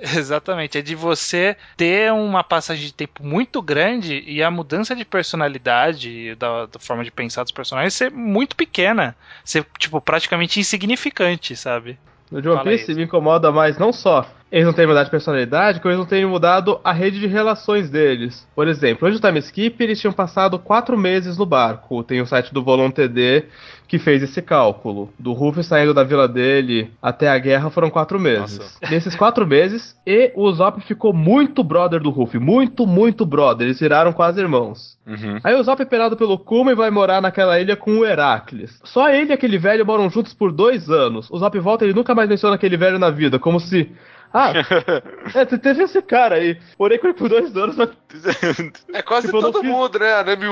[0.16, 5.04] Exatamente, é de você ter uma passagem de tempo muito grande e a mudança de
[5.04, 11.54] personalidade, da, da forma de pensar dos personagens ser muito pequena, ser, tipo, praticamente insignificante,
[11.54, 11.98] sabe?
[12.30, 15.78] No de One Piece me incomoda mais não só eles não terem mudado de personalidade,
[15.78, 18.48] como eles não terem mudado a rede de relações deles.
[18.54, 22.02] Por exemplo, antes do time skip, eles tinham passado quatro meses no barco.
[22.02, 23.44] Tem o site do Volon TD
[23.90, 25.12] que fez esse cálculo.
[25.18, 28.78] Do Ruffy saindo da vila dele até a guerra foram quatro meses.
[28.88, 32.38] Nesses quatro meses, e o Zop ficou muito brother do Ruffy.
[32.38, 33.66] Muito, muito brother.
[33.66, 34.96] Eles viraram quase irmãos.
[35.04, 35.40] Uhum.
[35.42, 38.80] Aí o Zop é pelado pelo Kuma e vai morar naquela ilha com o Heracles.
[38.84, 41.28] Só ele e aquele velho moram juntos por dois anos.
[41.28, 43.90] O Zop volta e ele nunca mais menciona aquele velho na vida, como se.
[44.32, 44.52] Ah,
[45.34, 46.56] é, teve esse cara aí.
[46.78, 47.90] Morei com ele por dois anos, mas
[48.92, 50.12] É quase Tipo, todo fiz- mundo, né?
[50.14, 50.46] A Nami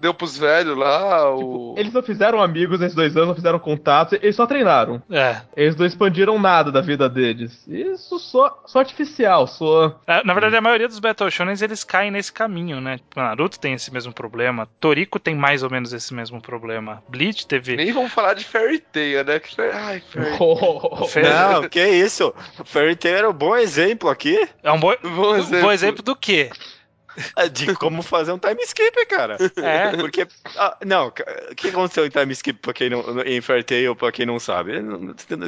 [0.00, 1.74] deu pros velhos lá, o...
[1.76, 5.02] eles não fizeram amigos nesses dois anos, não fizeram contatos, eles só treinaram.
[5.10, 5.40] É.
[5.56, 7.66] Eles não expandiram nada da vida deles.
[7.66, 9.98] Isso só, só artificial, só.
[10.06, 12.98] É, Na verdade, a maioria dos Battle Shonens eles caem nesse caminho, né?
[12.98, 17.46] Tipo, Naruto tem esse mesmo problema, Toriko tem mais ou menos esse mesmo problema, Bleach
[17.46, 17.76] teve.
[17.76, 19.40] Nem vamos falar de Fairy Tail, né?
[19.40, 19.60] Que...
[19.60, 20.32] Ai, Fairy
[21.08, 22.32] Fe- Não, que isso?
[22.64, 25.60] Fairy Tail era um bom exemplo aqui É um bom, Bom um exemplo.
[25.66, 26.50] bom exemplo do quê?
[27.36, 29.36] É, de como fazer um time skip, cara.
[29.56, 29.96] É.
[29.96, 30.26] Porque.
[30.56, 34.12] ah, não, o que aconteceu em time skip pra quem não, em Fairy Tail, pra
[34.12, 34.72] quem não sabe?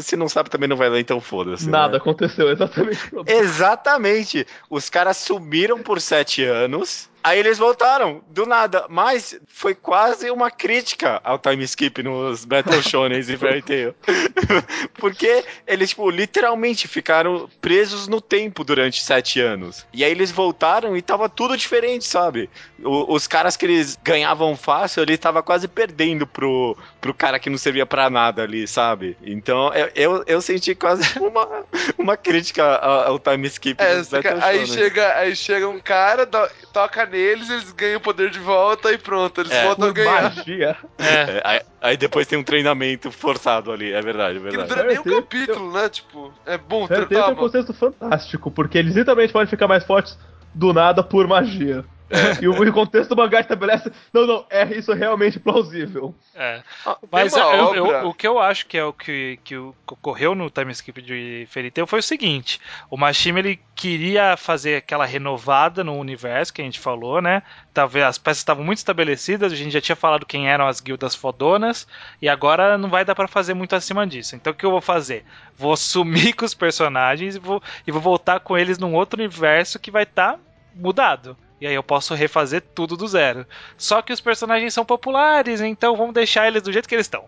[0.02, 1.68] Se não sabe, também não vai ler, então foda-se.
[1.68, 1.98] Nada né?
[1.98, 3.00] aconteceu, exatamente.
[3.26, 4.46] Exatamente.
[4.68, 7.08] Os caras sumiram por sete anos.
[7.24, 8.84] Aí eles voltaram, do nada.
[8.90, 13.94] Mas foi quase uma crítica ao time skip nos Battle Shonens e Fairy Tail.
[14.94, 19.86] Porque eles, tipo, literalmente ficaram presos no tempo durante sete anos.
[19.92, 22.50] E aí eles voltaram e tava tudo diferente, sabe?
[22.82, 27.48] O- os caras que eles ganhavam fácil, ele tava quase perdendo pro, pro cara que
[27.48, 29.16] não servia pra nada ali, sabe?
[29.22, 31.64] Então eu, eu, eu senti quase uma,
[31.96, 36.26] uma crítica ao, ao time skip É, dos Battle aí chega, aí chega um cara,
[36.72, 39.64] toca neles, eles ganham o poder de volta e pronto, eles É.
[39.64, 40.22] voltam a ganhar.
[40.34, 40.76] magia.
[40.98, 41.04] É.
[41.04, 44.68] É, aí, aí depois tem um treinamento forçado ali, é verdade, é Que não verdade.
[44.74, 45.88] dura nem um capítulo, né?
[45.88, 50.18] Tipo, é bom, Tail tem um conceito fantástico, porque eles literalmente podem ficar mais fortes
[50.52, 51.84] do nada por magia.
[52.42, 53.90] E o, e o contexto do mangá estabelece.
[54.12, 56.14] Não, não, é isso é realmente plausível.
[56.34, 56.62] É.
[56.84, 60.50] Ah, Mas eu- eu- o que eu acho que é o que, que ocorreu no
[60.50, 65.82] time skip de Fairy Tail foi o seguinte: o Mashima ele queria fazer aquela renovada
[65.82, 67.42] no universo que a gente falou, né?
[67.72, 71.14] Talvez as peças estavam muito estabelecidas, a gente já tinha falado quem eram as guildas
[71.14, 71.86] fodonas,
[72.20, 74.36] e agora não vai dar pra fazer muito acima disso.
[74.36, 75.24] Então o que eu vou fazer?
[75.56, 79.78] Vou sumir com os personagens e vou, e vou voltar com eles num outro universo
[79.78, 80.38] que vai estar
[80.74, 81.36] mudado.
[81.64, 83.46] E aí eu posso refazer tudo do zero.
[83.78, 87.24] Só que os personagens são populares, então vamos deixar eles do jeito que eles estão.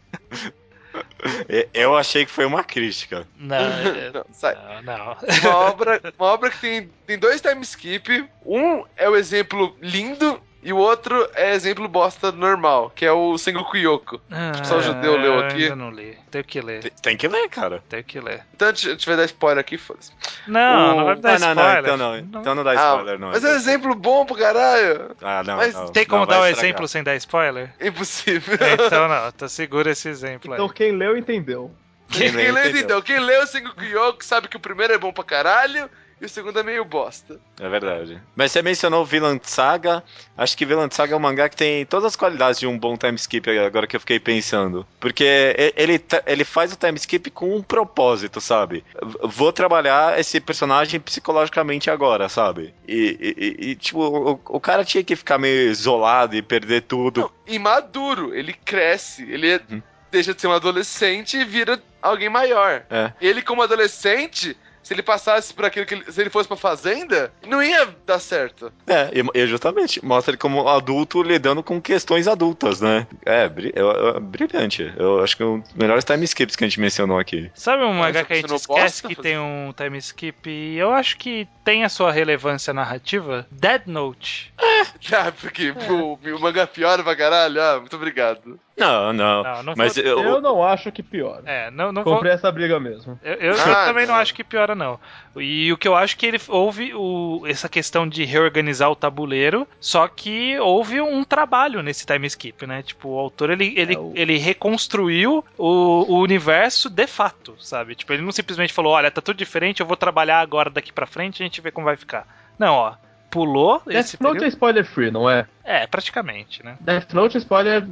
[1.72, 3.24] Eu achei que foi uma crítica.
[3.36, 3.54] Não,
[3.94, 4.56] é- Não, sai.
[4.82, 5.16] não, não.
[5.44, 8.28] Uma obra, uma obra que tem, tem dois time skip.
[8.44, 13.38] Um é o exemplo lindo e o outro é exemplo bosta normal, que é o
[13.38, 14.20] Sengoku Yoko.
[14.64, 15.62] Só o judeu leu aqui.
[15.64, 16.18] Ainda não li.
[16.30, 16.80] Tenho que ler.
[16.82, 17.82] Tem- Tem que ler, cara.
[17.88, 18.42] Tenho que ler.
[18.54, 20.10] Então, se eu tiver dar spoiler aqui, foda-se.
[20.46, 21.78] Não, O- não vai dar Ah, não, não, spoiler.
[21.84, 22.18] então não.
[22.18, 23.28] Então não dá Ah, spoiler, não.
[23.30, 25.16] mas é um exemplo bom pro caralho.
[25.22, 27.72] Ah, não, mas não, Tem como não, dar o vai exemplo sem dar spoiler?
[27.80, 28.58] Impossível.
[28.74, 30.56] Então não, então segura esse exemplo aí.
[30.58, 31.70] Então quem leu entendeu.
[32.08, 32.68] Quem, leu, leu entendeu.
[32.78, 33.02] entendeu.
[33.02, 35.88] Quem leu o Sengoku Yoko sabe que o primeiro é bom pra caralho
[36.20, 37.38] e o segundo é meio bosta.
[37.60, 38.20] É verdade.
[38.34, 40.02] Mas você mencionou Villain Saga.
[40.36, 42.96] Acho que Villain Saga é um mangá que tem todas as qualidades de um bom
[42.96, 44.86] time skip, agora que eu fiquei pensando.
[44.98, 48.82] Porque ele, ele faz o time skip com um propósito, sabe?
[49.22, 52.74] Vou trabalhar esse personagem psicologicamente agora, sabe?
[52.88, 57.20] E, e- e- tipo, o, o cara tinha que ficar meio isolado e perder tudo.
[57.20, 59.82] Não, imaduro, ele cresce, ele Uhum.
[60.10, 62.84] deixa de ser um adolescente e vira alguém maior.
[62.88, 63.12] É.
[63.20, 67.32] Ele, como adolescente, se ele passasse por aquilo que ele, se ele fosse pra fazenda,
[67.44, 68.72] não ia dar certo.
[68.86, 73.04] É, e, e justamente, mostra ele como adulto lidando com questões adultas, né?
[73.24, 74.92] É, eu- eu- brilhante.
[74.96, 77.50] Eu acho que é um dos melhores time skips que a gente mencionou aqui.
[77.52, 80.78] Sabe um Mas você que a gente esquece que fazer- tem um time skip e
[80.78, 83.44] eu acho que tem a sua relevância narrativa?
[83.50, 84.54] Dead Note.
[85.12, 87.60] Ah, porque pô, o mangá piora pra caralho.
[87.60, 88.58] Ah, muito obrigado.
[88.78, 89.42] Não, não.
[89.42, 91.42] Não, não Mas vou- eu, Eu não acho que piora.
[91.46, 92.14] É, não, não vou.
[92.14, 93.18] Comprei essa briga mesmo.
[93.22, 95.00] Eu, eu- eu Ah, também não acho que piora, não.
[95.36, 99.66] E o que eu acho que ele houve o, essa questão de reorganizar o tabuleiro,
[99.80, 102.82] só que houve um trabalho nesse time skip, né?
[102.82, 105.66] Tipo, o autor ele, ele, É, o- ele reconstruiu o,
[106.12, 107.94] o universo de fato, sabe?
[107.94, 111.06] Tipo, ele não simplesmente falou: olha, tá tudo diferente, eu vou trabalhar agora daqui pra
[111.06, 112.26] frente e a gente vê como vai ficar.
[112.58, 112.94] Não, ó.
[113.30, 114.48] Pulou esse Death Note é período.
[114.52, 115.46] spoiler free, não é?
[115.64, 116.76] É, praticamente, né?
[116.80, 117.86] Death Note é spoiler.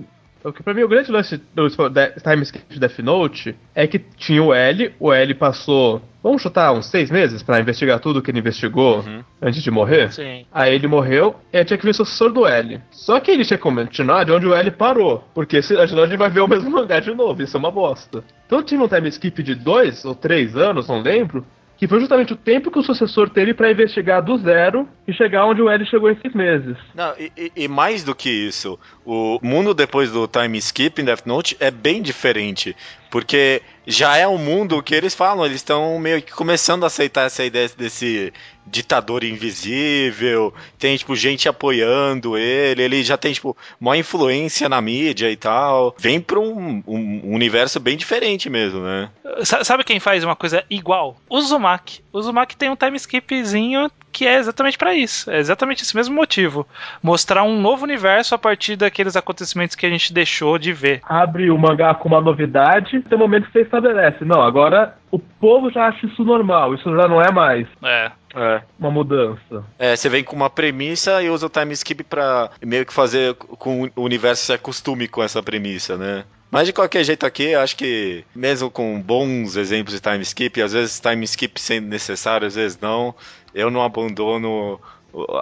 [0.45, 3.57] O que pra mim o grande lance do spo- de- time skip de Death Note
[3.75, 7.99] é que tinha o L, o L passou, vamos chutar, uns seis meses pra investigar
[7.99, 9.25] tudo que ele investigou Uhum.
[9.41, 10.13] antes de morrer.
[10.13, 10.45] Sim.
[10.53, 12.79] Aí ele morreu e tinha que ver o sucessor do L.
[12.91, 15.25] Só que ele tinha que continuar de onde o L parou.
[15.35, 17.71] Porque se, senão a gente vai ver o mesmo mangá de novo, isso é uma
[17.71, 18.23] bosta.
[18.47, 21.43] Então tive um time skip de dois ou três anos, não lembro.
[21.85, 25.45] Que foi justamente o tempo que o sucessor teve pra investigar do zero e chegar
[25.45, 26.79] onde o L chegou em seis meses.
[26.95, 31.05] Não, e, e- e mais do que isso, o mundo depois do time skip em
[31.05, 32.75] Death Note é bem diferente.
[33.11, 37.27] Porque já é um mundo que eles falam, eles estão meio que começando a aceitar
[37.27, 38.33] essa ideia desse
[38.67, 45.31] ditador invisível, tem, tipo, gente apoiando ele, ele já tem, tipo, maior influência na mídia
[45.31, 45.95] e tal.
[45.99, 49.11] Vem pra um, um universo bem diferente mesmo, né?
[49.43, 51.17] Sa- Sabe quem faz uma coisa igual?
[51.29, 52.01] O Uzumaki.
[52.13, 55.29] O Uzumaki tem um time skipzinho que é exatamente pra isso.
[55.31, 56.67] É exatamente esse mesmo motivo.
[57.03, 61.01] Mostrar um novo universo a partir daqueles acontecimentos que a gente deixou de ver.
[61.05, 64.25] abre o mangá com uma novidade, tem um momento que você estabelece.
[64.25, 68.13] Não, agora o povo já acha isso normal, isso já não é mais É.
[68.35, 68.63] É.
[68.79, 69.65] uma mudança.
[69.79, 73.35] É, você vem com uma premissa e usa o time skip pra meio que fazer
[73.35, 76.25] com o universo se acostume com essa premissa, né?
[76.51, 80.73] Mas de qualquer jeito aqui, acho que mesmo com bons exemplos de time skip, às
[80.73, 83.15] vezes time skip sendo necessário, às vezes não,
[83.53, 84.81] eu não abandono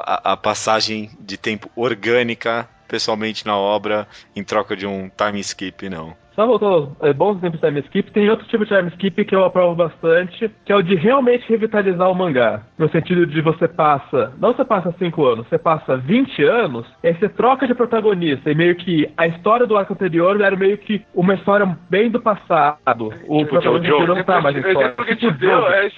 [0.05, 5.89] a, a passagem de tempo orgânica pessoalmente na obra em troca de um time skip,
[5.89, 6.17] não.
[6.35, 9.25] Só voltando aos é, bons exemplos de time skip, tem outro tipo de time skip
[9.25, 12.63] que eu aprovo bastante, que é o de realmente revitalizar o mangá.
[12.79, 17.09] No sentido de você passa, não você passa 5 anos, você passa 20 anos, e
[17.09, 20.79] aí você troca de protagonista, e meio que a história do arco anterior era meio
[20.79, 23.13] que uma história bem do passado.
[23.29, 24.07] O Tipo protagonista Jojo.
[24.15, 24.89] não tá mais O história.
[24.91, 25.89] Tipo te deu é.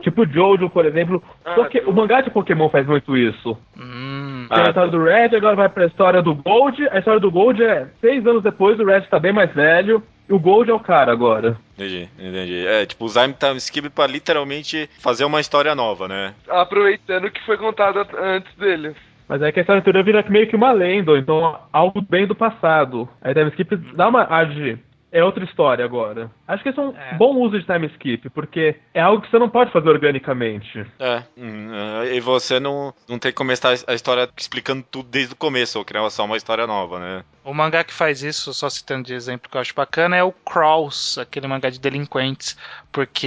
[0.00, 1.22] Tipo Jojo, por exemplo.
[1.44, 3.56] Ah, Porque o mangá de Pokémon faz muito isso.
[3.78, 4.46] Hum.
[4.48, 6.88] Tem a Ah, história do Red, agora vai pra história do Gold.
[6.90, 10.02] A história do Gold é seis anos depois, o Red tá bem mais velho.
[10.28, 11.56] E o Gold é o cara agora.
[11.74, 12.66] Entendi, entendi.
[12.66, 16.34] É, tipo, usar time skip pra literalmente fazer uma história nova, né?
[16.48, 18.94] Aproveitando que foi contado antes dele.
[19.28, 22.26] Mas é que a história anterior vira meio que uma lenda, ou então algo bem
[22.26, 23.08] do passado.
[23.20, 24.78] Aí time skip dá uma ar de.
[25.12, 26.30] É outra história agora.
[26.48, 27.14] Acho que esse é um É.
[27.18, 30.86] bom uso de time skip, porque é algo que você não pode fazer organicamente.
[30.98, 31.22] É,
[32.14, 35.84] e você não, não tem que começar a história explicando tudo desde o começo, ou
[35.84, 37.24] criar só uma história nova, né?
[37.44, 40.32] O mangá que faz isso, só citando de exemplo que eu acho bacana, é o
[40.32, 42.56] Crawls, aquele mangá de delinquentes.
[42.92, 43.26] Porque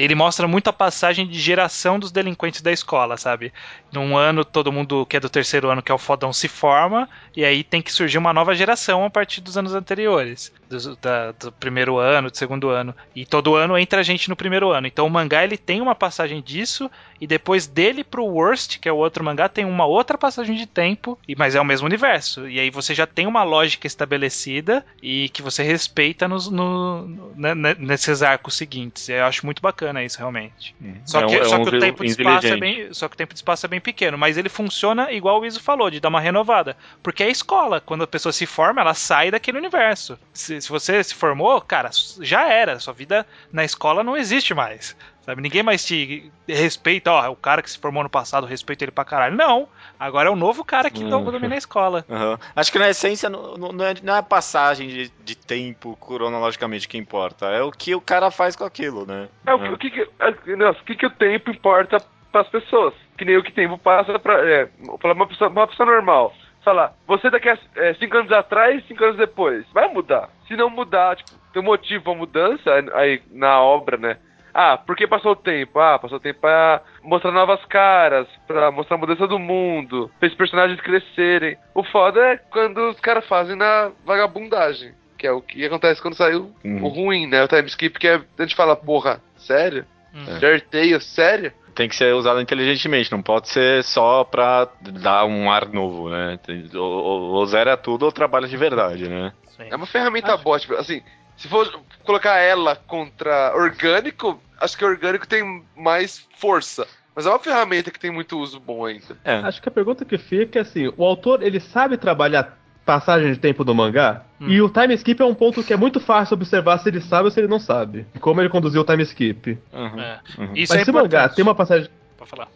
[0.00, 3.52] ele mostra muito a passagem de geração dos delinquentes da escola, sabe?
[3.92, 7.08] Num ano, todo mundo que é do terceiro ano, que é o fodão, se forma,
[7.36, 10.52] e aí tem que surgir uma nova geração a partir dos anos anteriores.
[10.70, 12.94] Do, da- do primeiro ano, do segundo ano.
[13.14, 14.86] E todo ano entra gente no primeiro ano.
[14.86, 16.90] Então o mangá ele tem uma passagem disso,
[17.22, 20.66] e depois dele pro Worst, que é o outro mangá, tem uma outra passagem de
[20.66, 22.48] tempo, e mas é o mesmo universo.
[22.48, 27.32] E aí você já tem uma lógica estabelecida e que você respeita nos, no, no-
[27.36, 29.08] né, né, nesses arcos seguintes.
[29.08, 30.74] Eu acho muito bacana isso, realmente.
[31.04, 33.08] Só É um- que, é só um que o tempo de espaço é bem, só
[33.08, 35.90] que o tempo de espaço é bem pequeno, mas ele funciona igual o Iso falou,
[35.90, 39.58] de dar uma renovada, porque é escola, quando a pessoa se forma, ela sai daquele
[39.58, 40.18] universo.
[40.32, 44.96] Se, se você se formou, cara, já era, sua vida na escola não existe mais.
[45.24, 48.90] Sabe, ninguém mais te respeita, ó, o cara que se formou no passado, respeita ele
[48.90, 49.36] pra caralho.
[49.36, 51.08] Não, agora é o novo cara que Hum.
[51.24, 52.04] domina a escola.
[52.10, 52.38] Aham.
[52.56, 55.96] Acho que na essência não, não- não é, não é a passagem de, de tempo
[56.00, 59.28] cronologicamente que importa, é o que o cara faz com aquilo, né?
[59.46, 61.98] É, o, que- o que, é, nossa, o que, que o tempo importa
[62.32, 62.94] pras pessoas?
[63.16, 64.68] Que nem o que o tempo passa pra, é,
[65.00, 66.34] pra uma, pessoa, uma pessoa normal.
[66.64, 70.30] Falar, você daqui a é, cinco anos atrás, cinco anos depois, vai mudar.
[70.48, 74.16] Se não mudar, tipo, tem um motivo pra mudança aí na obra, né?
[74.54, 75.78] Ah, por que passou o tempo?
[75.80, 80.26] Ah, passou o tempo pra mostrar novas caras, pra mostrar a mudança do mundo, pra
[80.26, 81.56] esses personagens crescerem.
[81.74, 86.14] O foda é quando os caras fazem na vagabundagem, que é o que acontece quando
[86.14, 86.84] saiu Uhum.
[86.84, 87.42] o ruim, né?
[87.44, 89.84] O time skip, que é, a gente fala, porra, sério?
[90.14, 90.38] Hum.
[90.40, 91.52] Jarteio, sério?
[91.74, 96.38] Tem que ser usado inteligentemente, não pode ser só pra dar um ar novo, né?
[96.74, 99.32] Ou, ou, ou zera tudo ou trabalha de verdade, né?
[99.56, 99.68] Sim.
[99.70, 101.00] É uma ferramenta boa, tipo, assim,
[101.42, 101.68] se for
[102.04, 106.86] colocar ela contra orgânico, acho que orgânico tem mais força.
[107.16, 109.18] Mas é uma ferramenta que tem muito uso bom ainda.
[109.24, 109.34] É.
[109.38, 113.40] Acho que a pergunta que fica é assim, o autor ele sabe trabalhar passagem de
[113.40, 114.22] tempo do mangá.
[114.40, 114.50] Hum.
[114.50, 117.24] E o time skip é um ponto que é muito fácil observar se ele sabe
[117.24, 118.06] ou se ele não sabe.
[118.20, 119.58] Como ele conduziu o time skip.
[119.72, 120.00] Uhum.
[120.00, 120.20] É.
[120.38, 120.52] Uhum.
[120.54, 121.90] Isso Mas é se o mangá tem uma passagem,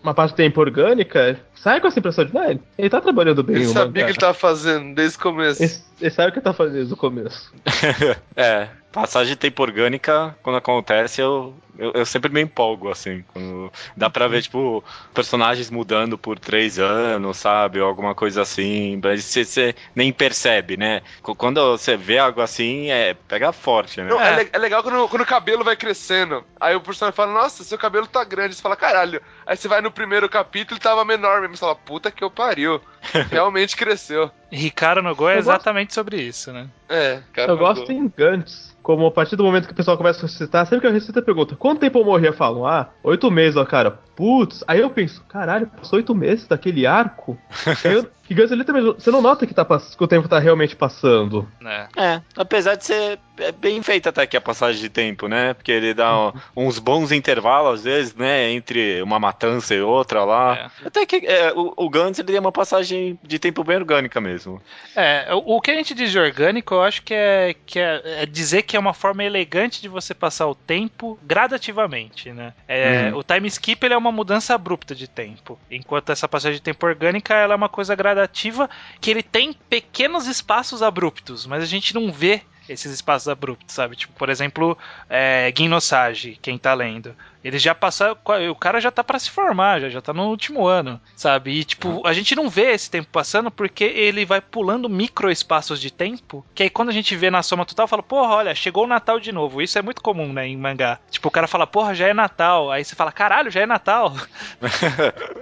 [0.01, 3.57] uma parte de tempo orgânica, sai com essa impressão de, né, ele tá trabalhando bem
[3.57, 5.63] Ele sabia o que ele tava fazendo desde o começo.
[5.63, 7.53] Ele, ele sabe o que ele tá fazendo desde o começo.
[8.37, 13.25] É, passagem de tempo orgânica, quando acontece, eu, eu, eu sempre me empolgo, assim.
[13.33, 14.85] Quando dá pra ver, tipo,
[15.15, 17.81] personagens mudando por três anos, sabe?
[17.81, 19.01] Ou alguma coisa assim.
[19.03, 21.01] Mas você, você nem percebe, né?
[21.23, 24.09] Qu- Quando você vê algo assim, é, pega forte, né?
[24.09, 24.43] Não, é.
[24.43, 24.49] É.
[24.53, 26.45] é legal quando, quando o cabelo vai crescendo.
[26.61, 28.55] Aí o personagem fala, nossa, seu cabelo tá grande.
[28.55, 29.21] Você fala, caralho.
[29.47, 31.57] Aí você vai no primeiro capítulo e tava menor mesmo.
[31.57, 32.81] Você fala, puta que eu pariu.
[33.31, 34.31] Realmente cresceu.
[34.51, 36.69] Ricardo no Go é Eu gosto- exatamente sobre isso, né?
[36.89, 37.53] É, cara.
[37.53, 38.76] Eu gosto em Gantz.
[38.87, 41.19] Como a partir do momento que o pessoal começa a ressuscitar, sempre que eu ressuscito,
[41.19, 42.27] eu pergunto: quanto tempo eu morri?
[42.27, 43.91] Eu falo: ah, oito meses, ó, cara.
[43.91, 44.63] Putz.
[44.65, 47.37] Aí eu penso: caralho, passou oito meses daquele arco?
[47.83, 49.01] Eu- que Gantz é literalmente.
[49.01, 51.49] Você não nota que, tá, que o tempo tá realmente passando.
[51.65, 51.87] É.
[51.97, 55.55] É, apesar de ser é bem feita até aqui a passagem de tempo, né?
[55.55, 58.51] Porque ele dá ó, uns bons intervalos, às vezes, né?
[58.51, 60.71] Entre uma matança e outra lá.
[60.85, 64.61] Até que é, o, o Gantz ele tem uma passagem de tempo bem orgânica mesmo.
[64.95, 68.23] É, o, o que a gente diz de orgânico, eu acho que é, que é,
[68.23, 72.53] é dizer que é uma forma elegante de você passar o tempo gradativamente, né?
[72.69, 76.63] É, O time skip ele é uma mudança abrupta de tempo, enquanto essa passagem de
[76.63, 78.69] tempo orgânica ela é uma coisa gradativa
[79.01, 83.97] que ele tem pequenos espaços abruptos, mas a gente não vê esses espaços abruptos, sabe?
[83.97, 84.77] Tipo, por exemplo,
[85.09, 87.15] é, Ginosage, quem tá lendo.
[87.47, 88.19] Ele já passou.
[88.51, 91.53] O cara já tá pra se formar, já, já tá no último ano, sabe?
[91.53, 95.81] E, tipo, a gente não vê esse tempo passando porque ele vai pulando micro espaços
[95.81, 96.45] de tempo.
[96.55, 99.21] Que aí quando a gente vê na soma total, fala, porra, olha, chegou o Natal
[99.21, 99.63] de novo.
[99.63, 100.99] Isso é muito comum, né, em mangá.
[101.09, 102.73] Tipo, o cara fala, porra, já é Natal.
[102.73, 104.13] Aí você fala, caralho, já é Natal.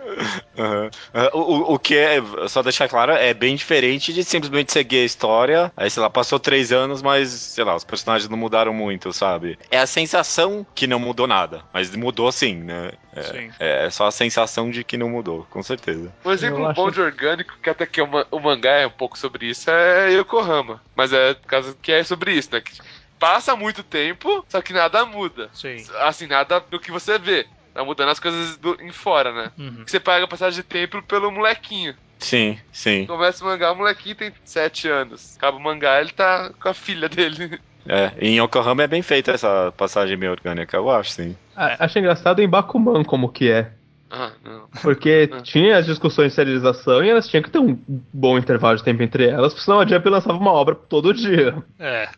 [0.56, 0.86] Uhum.
[0.86, 5.04] Uh, O, o que é, só deixar claro, é bem diferente de simplesmente seguir a
[5.04, 5.72] história.
[5.76, 9.58] Aí, sei lá, passou três anos, mas, sei lá, os personagens não mudaram muito, sabe?
[9.70, 12.92] É a sensação que não mudou nada, mas mudou sim, né?
[13.14, 13.50] É, Sim.
[13.58, 16.12] é só a sensação de que não mudou, com certeza.
[16.24, 19.18] Um exemplo acho- bom de orgânico, que até que o, o mangá é um pouco
[19.18, 20.82] sobre isso, é Yokohama.
[20.96, 22.60] Mas é por causa que é sobre isso, né?
[22.60, 22.72] Que
[23.18, 25.50] passa muito tempo, só que nada muda.
[25.52, 25.76] Sim.
[26.00, 27.46] Assim, nada do que você vê.
[27.72, 29.50] Tá mudando as coisas do, em fora, né?
[29.58, 29.84] Uhum.
[29.86, 31.94] Você paga a passagem de tempo pelo molequinho.
[32.20, 33.04] Sim, sim.
[33.06, 35.34] Começa o mangá, o molequinho tem 7 anos.
[35.36, 37.58] Acaba o mangá, ele tá com a filha dele.
[37.86, 41.36] É, em Yokohama é bem feita essa passagem meio orgânica, eu acho, sim.
[41.56, 43.70] A- Acho engraçado em Bakuman como que é.
[44.10, 44.68] Ah, não.
[44.80, 47.76] Porque tinha as discussões de serialização e elas tinham que ter um
[48.12, 51.54] bom intervalo de tempo entre elas, porque senão a Jump lançava uma obra todo dia.
[51.80, 52.08] É.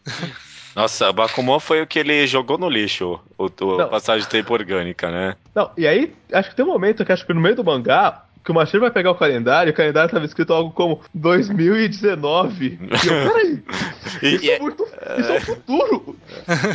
[0.74, 5.10] Nossa, Bakuman foi o que ele jogou no lixo, o, o- passagem de tempo orgânica,
[5.10, 5.34] né?
[5.54, 8.25] Não, e aí, acho que tem um momento que acho que no meio do mangá,
[8.46, 12.78] que o Machiro vai pegar o calendário, e o calendário tava escrito algo como 2019.
[12.80, 13.62] E eu, peraí,
[14.22, 14.84] isso e- é muito.
[14.84, 16.16] Isso é o futuro.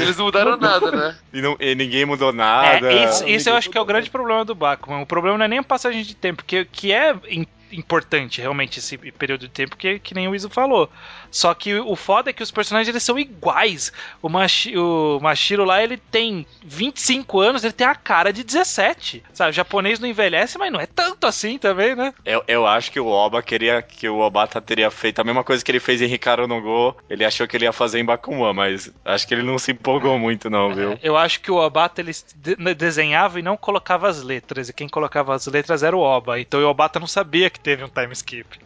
[0.02, 1.16] Eles não mudaram nada, né?
[1.34, 2.92] e não- e ninguém mudou nada.
[2.92, 5.02] É, isso, isso eu acho que é o grande problema do Bakuman.
[5.02, 8.80] O problema não é nem a passagem de tempo, que, que é im- importante realmente
[8.80, 10.90] esse período de tempo, que, que nem o Iso falou.
[11.32, 13.92] Só que o foda é que os personagens eles são iguais.
[14.22, 19.24] O, Mashi, o Mashiro lá, ele tem 25 anos, ele tem a cara de 17.
[19.34, 22.14] Sabe, o japonês não envelhece, mas não é tanto assim também, né?
[22.26, 25.64] Eu, eu acho que o Oba queria que o Obata teria feito a mesma coisa
[25.64, 26.98] que ele fez em Ricardo no Go.
[27.10, 30.20] Ele achou que ele ia fazer em Bakuman, mas acho que ele não se empolgou
[30.20, 31.00] muito, não, viu?
[31.02, 34.68] Eu acho que o Obata ele de- desenhava e não colocava as letras.
[34.70, 36.40] E quem colocava as letras era o Oba.
[36.40, 38.60] Então o Obata não sabia que teve um time skip.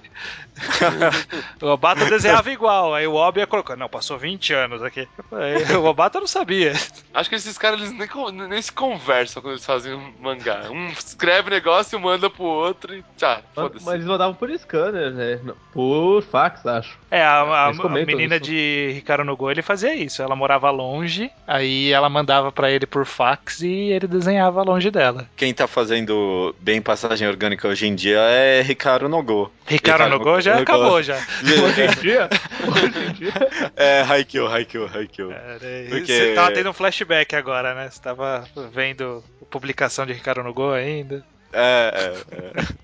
[1.62, 2.94] o Obata desenhava igual.
[2.96, 3.80] Aí o Oba ia colocando.
[3.80, 5.08] Não, passou 20 anos aqui.
[5.32, 6.74] Aí o Obata não sabia.
[7.14, 10.64] Acho que esses caras eles nem, nem se conversam quando eles fazem um mangá.
[10.72, 13.86] Um escreve negócio, manda pro outro e tchau, Mas, foda-se.
[13.86, 15.40] mas eles mandavam por scanner, né?
[15.74, 16.98] Por fax, acho.
[17.12, 18.46] É, a, a- a menina isso.
[18.46, 20.22] de Ricardo no Go, ele fazia isso.
[20.22, 25.30] Ela morava longe, aí ela mandava pra ele por fax e ele desenhava longe dela.
[25.36, 29.52] Quem tá fazendo bem passagem orgânica hoje em dia é Ricardo Nogo.
[29.68, 30.64] Ricardo no Go já no Go.
[30.64, 31.16] acabou já.
[31.66, 32.30] Hoje em dia,
[32.68, 33.34] hoje em dia.
[33.76, 35.32] É, Haikyuu, Haikyuu, Haikyuu.
[35.32, 37.90] É, Porque- Você tava tendo um flashback agora, né?
[37.90, 41.24] Você tava vendo a publicação de Ricardo no Go ainda.
[41.54, 41.92] É,
[42.32, 42.76] é, é.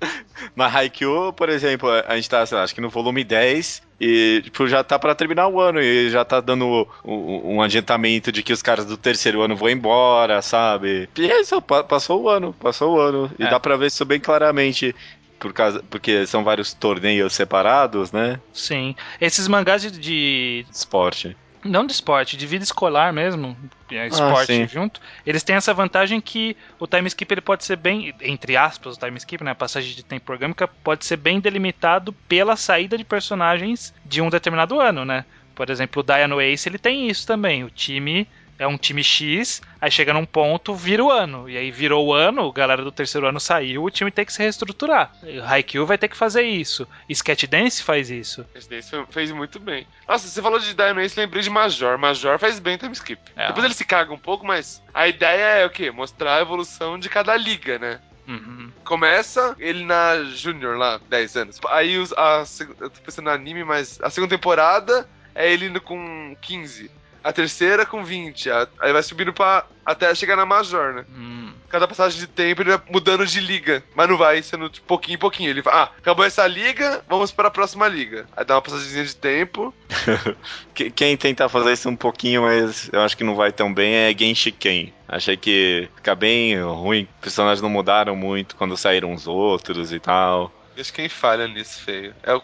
[0.54, 4.42] Mas Haikyuu, por exemplo, a gente tá, sei lá, acho que no volume 10 e
[4.44, 8.42] tipo, já tá pra terminar o ano e já tá dando um, um adiantamento de
[8.42, 11.08] que os caras do terceiro ano vão embora, sabe?
[11.16, 13.30] E é isso, pa- passou o ano, passou o ano.
[13.38, 13.48] E É.
[13.50, 14.94] dá pra ver isso bem claramente.
[15.38, 18.40] Por causa, porque são vários torneios separados, né?
[18.52, 18.94] Sim.
[19.20, 21.36] Esses mangás de- de Esporte.
[21.64, 23.56] Não de esporte, de vida escolar mesmo,
[23.90, 24.68] é esporte sim.
[24.68, 25.00] junto.
[25.26, 28.98] Eles têm essa vantagem que o time skip ele pode ser bem, entre aspas, o
[29.00, 33.02] time skip, né, a passagem de tempo orgânica pode ser bem delimitado pela saída de
[33.02, 35.24] personagens de um determinado ano, né?
[35.56, 37.64] Por exemplo, o Dino Ace ele tem isso também.
[37.64, 38.28] O time
[38.58, 41.48] é um time X, aí chega num ponto, vira o ano.
[41.48, 44.32] E aí virou o ano, a galera do terceiro ano saiu, o time tem que
[44.32, 45.12] se reestruturar.
[45.44, 46.86] Haikyuu vai ter que fazer isso.
[47.08, 48.46] Sketch Dance faz isso.
[48.68, 49.86] Daí você fez muito bem.
[50.08, 51.98] Nossa, você falou de Dino Ace, lembrei de Major.
[51.98, 53.20] Major faz bem time skip.
[53.36, 53.48] É.
[53.48, 55.90] Depois ele se caga um pouco, mas a ideia é o quê?
[55.90, 58.00] Mostrar a evolução de cada liga, né?
[58.26, 58.72] Uhum.
[58.84, 61.60] Começa ele na Junior lá, 10 anos.
[61.68, 62.44] Aí os, a,
[62.80, 66.90] eu tô pensando no anime, mas a segunda temporada é ele indo com 15.
[67.26, 68.48] A terceira com 20.
[68.50, 71.04] a- aí vai subindo pra, até chegar na Major, né?
[71.10, 71.52] Hum.
[71.68, 73.82] Cada passagem de tempo ele vai mudando de liga.
[73.96, 75.50] Mas não vai sendo de pouquinho em pouquinho.
[75.50, 78.26] Ele vai, ah, acabou essa liga, vamos para a próxima liga.
[78.36, 79.74] Aí dá uma passagemzinha de tempo.
[80.72, 83.92] Que- Quem tenta fazer isso um pouquinho, mas eu acho que não vai tão bem,
[83.94, 84.92] é Genshiken.
[85.08, 87.08] Achei que fica bem ruim.
[87.16, 90.52] Os personagens não mudaram muito quando saíram os outros e tal.
[90.78, 92.14] Acho que quem falha nisso, feio.
[92.22, 92.42] É o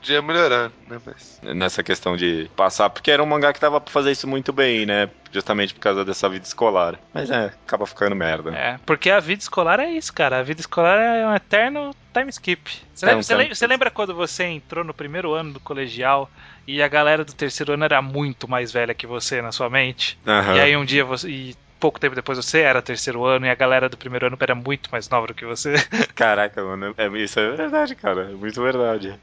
[0.00, 0.98] podia melhorar, né?
[1.04, 1.40] Mas.
[1.42, 4.84] Nessa questão de passar, porque era um mangá que dava pra fazer isso muito bem,
[4.86, 5.08] né?
[5.32, 6.98] Justamente por causa dessa vida escolar.
[7.14, 8.50] Mas é, acaba ficando merda.
[8.54, 10.38] É, porque a vida escolar é isso, cara.
[10.38, 12.68] A vida escolar é um eterno time skip.
[12.92, 15.52] Você, É lembra, um você time lembra- você lembra quando você entrou no primeiro ano
[15.52, 16.28] do colegial
[16.66, 20.18] e a galera do terceiro ano era muito mais velha que você na sua mente?
[20.26, 20.56] Aham.
[20.56, 21.28] E aí um dia você.
[21.28, 24.54] E pouco tempo depois você era terceiro ano e a galera do primeiro ano era
[24.54, 25.74] muito mais nova do que você.
[26.14, 28.30] Caraca, mano, é, isso é verdade, cara.
[28.30, 29.18] É muito verdade.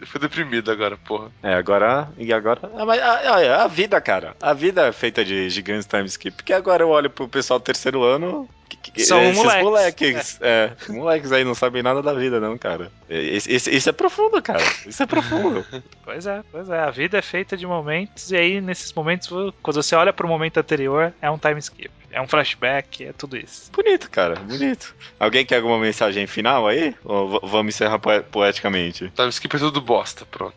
[0.00, 1.30] Eu fui deprimido agora, porra.
[1.42, 2.08] É, agora.
[2.16, 2.60] E agora.
[2.74, 4.36] Ah, mas, ah, ah, a vida, cara.
[4.40, 6.36] A vida é feita de gigantes time skip.
[6.36, 8.48] Porque agora eu olho pro pessoal do terceiro ano.
[8.76, 9.64] Que- que- São esses moleques.
[9.64, 10.38] moleques.
[10.40, 12.90] É, moleques aí não sabem nada da vida, não, cara.
[13.08, 14.62] Isso, isso é profundo, cara.
[14.86, 15.64] Isso é profundo.
[16.04, 16.78] Pois é, pois é.
[16.80, 19.28] A vida é feita de momentos e aí nesses momentos,
[19.62, 21.90] quando você olha pro momento anterior, é um time skip.
[22.12, 23.72] É um flashback, é tudo isso.
[23.72, 24.36] bonito, cara.
[24.36, 24.94] Bonito.
[25.18, 26.94] Alguém quer alguma mensagem final aí?
[27.04, 29.10] Ou vamos encerrar poe- poeticamente?
[29.16, 30.54] Time skip é tudo bosta, pronto.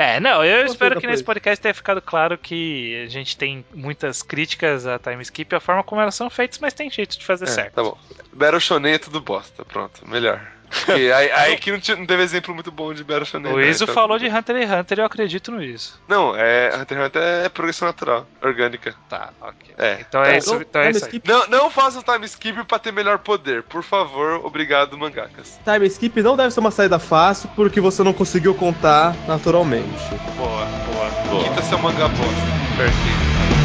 [0.00, 4.22] É, não, eu espero que nesse podcast tenha ficado claro que a gente tem muitas
[4.22, 7.26] críticas a time skip e a forma como elas são feitas, mas tem jeito de
[7.26, 7.74] fazer É, certo.
[7.74, 7.98] Tá bom.
[8.32, 10.08] Battle Shonen é tudo bosta, pronto.
[10.08, 10.40] Melhor.
[10.70, 13.52] Porque aí, aí que não, teve exemplo muito bom de Battle Shonen.
[13.52, 13.68] O né?
[13.68, 16.00] Iso Então- falou de Hunter x Hunter e eu acredito no Iso.
[16.08, 16.68] Não, é.
[16.76, 18.94] Hunter x Hunter é progressão natural, orgânica.
[19.08, 19.74] Tá, ok.
[19.76, 19.98] É.
[20.00, 22.92] Então é Tá, isso, então é isso skip, Não, não façam time skip pra ter
[22.92, 23.62] melhor poder.
[23.64, 25.58] Por favor, obrigado, mangakas.
[25.64, 29.88] time skip não deve ser uma saída fácil porque você não conseguiu contar naturalmente.
[30.36, 31.10] Boa, boa.
[31.30, 31.44] Boa.
[31.44, 32.60] Quinta seu mangá bosta.
[32.76, 33.59] Perfeito.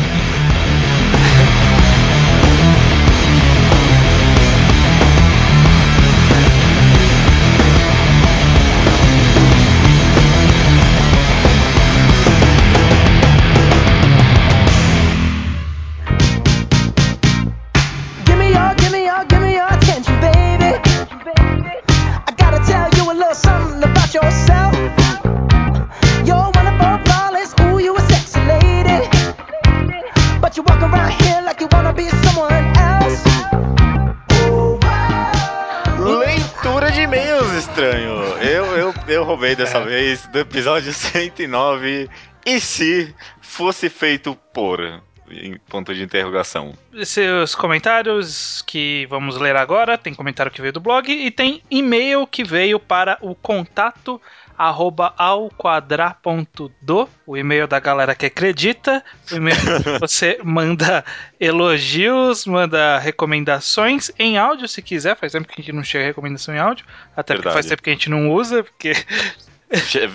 [39.15, 42.09] Eu, roubei dessa vez do episódio 109.
[42.45, 44.77] E se fosse feito por.
[45.29, 46.73] Em ponto de interrogação.
[47.03, 52.27] Seus comentários que vamos ler agora, tem comentário que veio do blog e tem e-mail
[52.27, 54.21] que veio para o contato
[54.57, 61.03] arroba alquadra.do, o e-mail da galera que acredita, o e-mail que você manda
[61.39, 66.55] elogios, manda recomendações em áudio se quiser, faz tempo que a gente não chega recomendação
[66.55, 67.53] em áudio, até porque Verdade.
[67.53, 68.93] faz tempo que a gente não usa, porque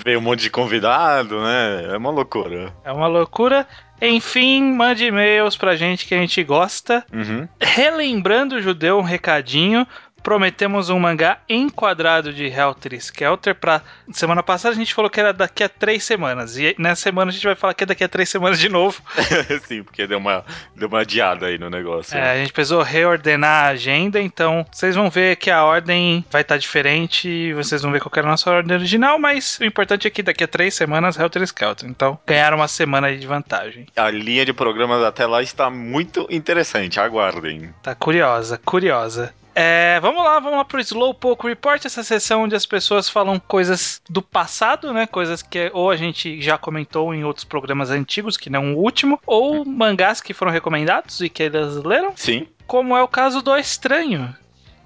[0.05, 1.89] Veio um monte de convidado, né?
[1.93, 2.73] É uma loucura.
[2.85, 3.67] é uma loucura.
[4.01, 7.05] Enfim, mande e-mails pra gente que a gente gosta.
[7.13, 7.47] Uhum.
[7.61, 9.87] Relembrando o judeu um recadinho.
[10.23, 13.83] Prometemos um mangá enquadrado de Helter Skelter pra.
[14.12, 16.57] Semana passada a gente falou que era daqui a três semanas.
[16.57, 19.01] E nessa semana a gente vai falar que é daqui a três semanas de novo.
[19.66, 20.45] Sim, porque deu uma,
[20.75, 22.16] deu uma adiada aí no negócio.
[22.16, 26.43] É, a gente precisou reordenar a agenda, então vocês vão ver que a ordem vai
[26.43, 27.29] estar diferente.
[27.29, 30.11] e Vocês vão ver qual que era a nossa ordem original, mas o importante é
[30.11, 31.89] que daqui a três semanas Helter Skelter.
[31.89, 33.87] Então ganharam uma semana aí de vantagem.
[33.97, 36.99] A linha de programas até lá está muito interessante.
[37.01, 37.73] Aguardem.
[37.83, 39.33] Tá curiosa, curiosa.
[39.55, 44.01] É, vamos lá, vamos lá pro Slowpoke Report, essa sessão onde as pessoas falam coisas
[44.09, 45.07] do passado, né?
[45.07, 49.21] Coisas que ou a gente já comentou em outros programas antigos, que não o último,
[49.27, 52.47] ou mangás que foram recomendados e que eles leram, Sim.
[52.67, 54.35] como é o caso do Estranho.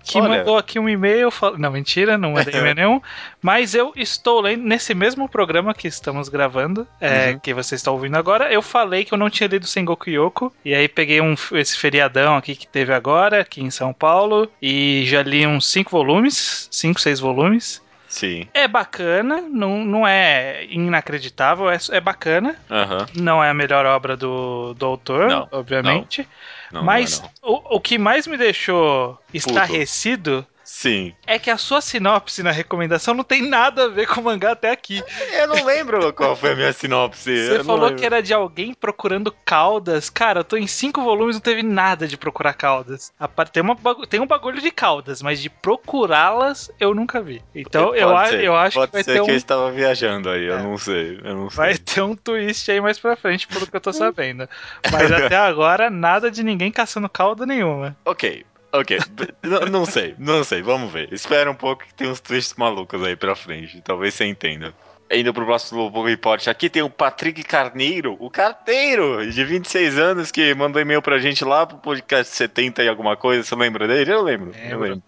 [0.04, 0.28] Que Olha.
[0.38, 1.30] mandou aqui um e-mail.
[1.30, 3.00] fal- Não, mentira, não mandei e-mail nenhum.
[3.42, 7.38] Mas eu estou lendo, nesse mesmo programa que estamos gravando, é, Uhum.
[7.38, 10.52] que você está ouvindo agora, eu falei que eu não tinha lido Sengoku Yoko.
[10.64, 15.04] E aí peguei um, esse feriadão aqui que teve agora, aqui em São Paulo, e
[15.06, 17.82] já li uns cinco volumes, cinco, seis volumes.
[18.06, 18.46] Sim.
[18.54, 22.54] É bacana, não, não é inacreditável, é, é bacana.
[22.70, 23.06] Aham.
[23.16, 26.20] Não é a melhor obra do, do autor, Não, obviamente.
[26.22, 26.26] Não,
[26.74, 27.52] não mas é não.
[27.52, 31.14] o, o que mais me deixou estarrecido Sim.
[31.26, 34.52] é que a sua sinopse na recomendação não tem nada a ver com o mangá
[34.52, 35.02] até aqui.
[35.38, 37.48] Eu não lembro qual foi a minha sinopse.
[37.48, 37.98] Você falou lembro.
[38.00, 40.08] que era de alguém procurando caudas.
[40.08, 43.12] Cara, eu tô em cinco volumes não teve nada de procurar caudas.
[43.52, 43.76] Tem, uma,
[44.08, 47.42] tem um bagulho de caudas, mas de procurá-las eu nunca vi.
[47.54, 48.44] Então Pode eu, ser.
[48.44, 49.32] eu acho Pode que vai ser ter que um.
[49.32, 50.62] eu estava viajando aí, eu É.
[50.62, 51.20] não sei.
[51.22, 51.56] Eu não sei.
[51.56, 54.48] Vai ter um twist aí mais pra frente, pelo que eu tô sabendo.
[54.90, 57.96] Mas até agora, nada de ninguém caçando cauda nenhuma.
[58.04, 58.44] Ok,
[58.78, 58.98] ok.
[59.10, 61.12] B- n- não sei, não sei, vamos ver.
[61.12, 63.80] Espera um pouco que tem uns twists malucos aí pra frente.
[63.82, 64.74] Talvez você entenda.
[65.12, 70.54] Indo pro próximo report, aqui tem o Patrick Carneiro, o carteiro, de 26 anos, que
[70.54, 73.42] mandou e-mail pra gente lá pro podcast 70 e alguma coisa.
[73.42, 74.10] Você lembra dele?
[74.10, 74.52] Eu lembro.
[74.68, 75.02] Eu Lembro.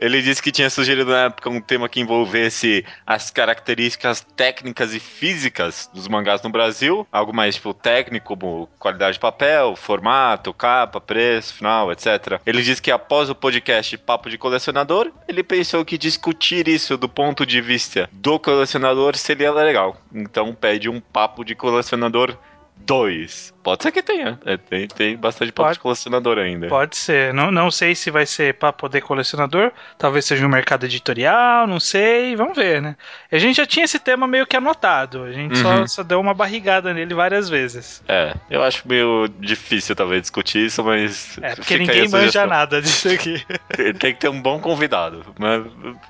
[0.00, 5.00] Ele disse que tinha sugerido na época um tema que envolvesse as características técnicas e
[5.00, 11.00] físicas dos mangás no Brasil, algo mais tipo técnico, como qualidade de papel, formato, capa,
[11.00, 12.40] preço, final, etc.
[12.44, 17.08] Ele disse que após o podcast Papo de Colecionador, ele pensou que discutir isso do
[17.08, 19.96] ponto de vista do colecionador seria legal.
[20.12, 22.36] Então pede um Papo de Colecionador
[22.76, 23.53] 2.
[23.64, 24.38] Pode ser que tenha.
[24.44, 25.78] É, tem, tem bastante papo Pode.
[25.78, 26.68] de colecionador ainda.
[26.68, 27.32] Pode ser.
[27.34, 29.72] Não, não sei se vai ser pra poder colecionador.
[29.98, 32.36] Talvez seja um mercado editorial, não sei.
[32.36, 32.94] Vamos ver, né?
[33.32, 35.24] A gente já tinha esse tema meio que anotado.
[35.24, 35.88] A gente só, Uhum.
[35.88, 38.02] só deu uma barrigada nele várias vezes.
[38.06, 41.38] É, eu acho meio difícil talvez discutir isso, mas.
[41.40, 43.42] É, porque ninguém manja nada disso aqui.
[43.98, 45.24] Tem que ter um bom convidado.
[45.38, 45.62] Mas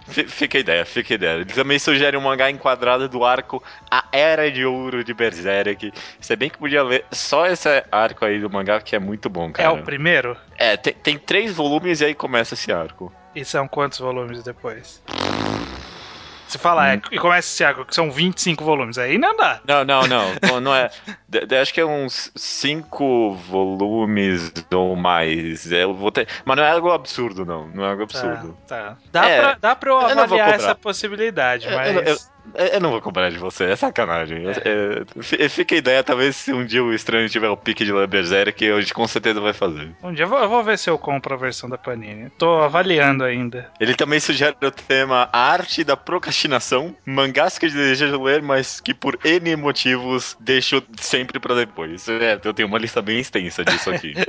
[0.08, 1.34] fi- fica a ideia, fica a ideia.
[1.36, 5.92] Ele também sugere um mangá enquadrado do arco A Era de Ouro de Berserk.
[6.20, 9.48] Você bem que podia ler só esse arco aí do mangá, que é muito bom,
[9.48, 9.72] É cara.
[9.72, 10.36] o primeiro?
[10.58, 13.12] É, tem, tem três volumes e aí começa esse arco.
[13.34, 15.02] E são quantos volumes depois?
[16.46, 19.60] Se falar, é, e começa esse arco, que são 25 volumes, aí não dá.
[19.66, 20.24] Não, não, não.
[20.48, 20.88] não, não é.
[21.28, 25.72] de- de- acho que é uns cinco volumes ou mais.
[25.72, 27.66] É, Eu vou ter, mas não é algo absurdo, não.
[27.68, 28.56] Não é algo absurdo.
[28.68, 28.96] Tá, tá.
[29.10, 30.54] Dá, É, pra, dá pra eu eu avaliar cobrar.
[30.54, 31.96] essa possibilidade, Eu- mas.
[31.96, 32.16] eu- eu-
[32.54, 34.44] Eu não vou cobrar de você, é sacanagem.
[34.48, 37.92] É, fi- fica a ideia, talvez se um dia o estranho tiver o pique de
[38.06, 39.90] Berserk, que a gente com certeza vai fazer.
[40.02, 42.30] Um dia eu vou, eu vou ver se eu compro a versão da Panini.
[42.38, 43.70] Tô avaliando ainda.
[43.80, 48.80] Ele também sugere o tema A Arte da Procrastinação, mangás que eu desejo ler, mas
[48.80, 52.08] que por N motivos deixo sempre pra depois.
[52.08, 54.14] É, eu tenho uma lista bem extensa disso aqui.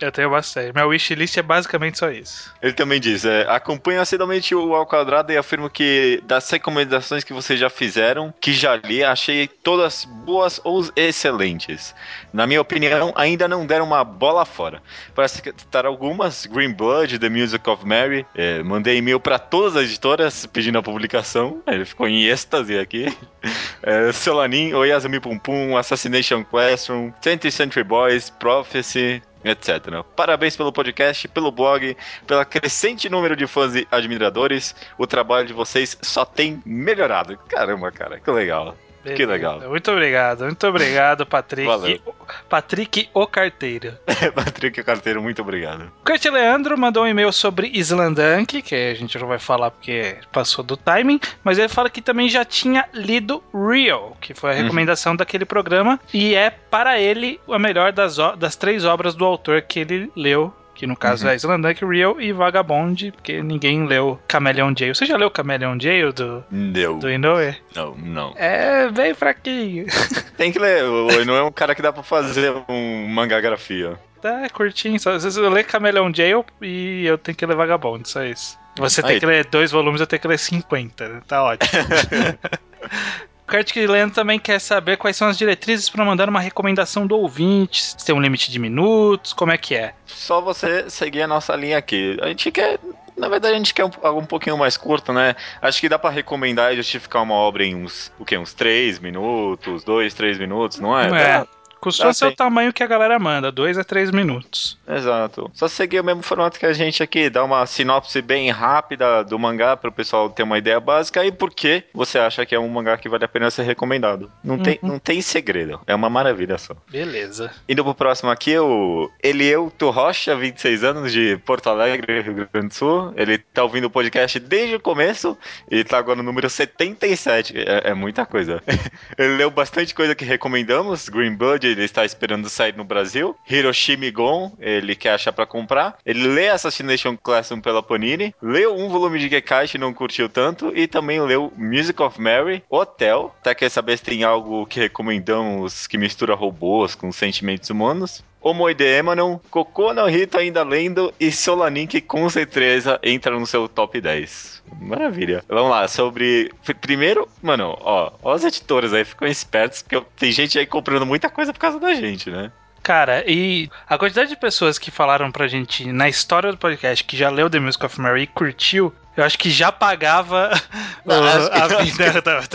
[0.00, 0.74] Eu tenho bastante.
[0.74, 2.52] Meu wishlist é basicamente só isso.
[2.60, 7.32] Ele também diz: é, acompanho assiduamente o Ao Quadrado e afirmo que das recomendações que
[7.42, 11.94] vocês já fizeram, que já li, achei todas boas ou excelentes.
[12.32, 14.82] Na minha opinião, ainda não deram uma bola fora.
[15.14, 19.84] Para citar algumas, Green Blood, The Music of Mary, é, mandei e-mail para todas as
[19.84, 21.62] editoras pedindo a publicação.
[21.66, 23.06] Ele ficou em êxtase aqui.
[23.84, 30.02] É, Solanin, Oyasumi Pum Pum, Assassination Classroom, 20th Century Boys, Prophecy, etc.
[30.16, 34.74] Parabéns pelo podcast, pelo blog, pelo crescente número de fãs e admiradores.
[34.98, 37.36] O trabalho de vocês só tem melhorado.
[37.48, 38.76] Caramba, cara, que legal.
[39.02, 39.60] Que legal.
[39.68, 41.66] Muito obrigado, muito obrigado, Patrick.
[41.66, 42.00] Valeu.
[42.48, 43.94] Patrick, o carteiro.
[44.34, 45.82] Patrick Carteiro, muito obrigado.
[46.00, 50.16] O Kurt Leandro mandou um e-mail sobre Islandunk, que a gente não vai falar porque
[50.32, 54.54] passou do timing, mas ele fala que também já tinha lido Real, que foi a
[54.54, 54.62] Uhum.
[54.62, 59.24] recomendação daquele programa, e é para ele a melhor das, o- das três obras do
[59.24, 60.54] autor que ele leu.
[60.74, 61.32] Que no caso Uhum.
[61.32, 64.94] é Islandunk, Real e Vagabond, porque ninguém leu Chameleon Jail.
[64.94, 67.54] Você já leu Chameleon Jail do, Não, do Inoue?
[67.76, 68.34] não, não.
[68.36, 69.86] É bem fraquinho.
[70.36, 73.98] Tem que ler, o- não é um cara que dá pra fazer um mangagrafia.
[74.20, 74.98] Tá, é curtinho.
[74.98, 78.56] Só, às vezes eu leio Chameleon Jail e eu tenho que ler Vagabond, só isso.
[78.78, 79.20] Você tem Aí.
[79.20, 81.08] que ler dois volumes, eu tenho que ler 50.
[81.08, 81.20] né?
[81.28, 81.82] Tá ótimo.
[83.52, 87.82] Kurt Leandro também quer saber quais são as diretrizes para mandar uma recomendação do ouvinte.
[87.82, 89.92] Se tem um limite de minutos, como é que é?
[90.06, 92.16] Só você seguir a nossa linha aqui.
[92.22, 92.78] A gente quer.
[93.16, 95.36] Na verdade, a gente quer um- algo um pouquinho mais curto, né?
[95.60, 98.38] Acho que dá pra recomendar e justificar uma obra em uns, o quê?
[98.38, 101.08] Uns 3 minutos, 2, 3 minutos, não é?
[101.22, 101.46] É.
[101.82, 102.36] Costuma Ah, ser o sim.
[102.36, 104.78] tamanho que a galera manda, 2 a 3 minutos.
[104.88, 105.50] Exato.
[105.52, 109.36] Só seguir o mesmo formato que a gente aqui, dar uma sinopse bem rápida do
[109.36, 112.58] mangá para o pessoal ter uma ideia básica e por que você acha que é
[112.60, 114.30] um mangá que vale a pena ser recomendado.
[114.44, 116.74] Não, tem, não tem segredo, é uma maravilha só.
[116.88, 117.50] Beleza.
[117.68, 122.74] Indo pro próximo aqui, o Elieuto Rocha, 26 anos, de Porto Alegre, Rio Grande do
[122.74, 123.12] Sul.
[123.16, 125.36] Ele tá ouvindo o podcast desde o começo
[125.68, 127.54] e tá agora no número 77.
[127.58, 128.62] É, é muita coisa.
[129.18, 131.08] Ele leu bastante coisa que recomendamos.
[131.08, 133.36] Green Blood, ele está esperando sair no Brasil.
[133.48, 135.98] Hiroshima Gon, ele quer achar pra comprar.
[136.04, 138.34] Ele lê Assassination Classroom pela Panini.
[138.40, 140.72] Leu um volume de Gekaishi, não curtiu tanto.
[140.76, 143.34] E também leu Music of Mary, Hotel.
[143.42, 148.24] Tá quer saber se tem algo que recomendamos que mistura robôs com sentimentos humanos.
[148.42, 153.68] Omoide Emanon, Cocô no Hito ainda lendo e Solanin que com certeza entra no seu
[153.68, 154.62] top 10.
[154.80, 155.44] Maravilha.
[155.48, 156.50] Vamos lá, sobre.
[156.80, 161.28] Primeiro, mano, ó, ó as editoras aí ficam espertos, porque tem gente aí comprando muita
[161.28, 162.50] coisa por causa da gente, né?
[162.82, 167.16] Cara, e a quantidade de pessoas que falaram pra gente na história do podcast que
[167.16, 170.50] já leu The Music of Mary e curtiu, eu acho que já pagava
[171.04, 172.22] o- acho que- a vida.
[172.22, 172.42] da-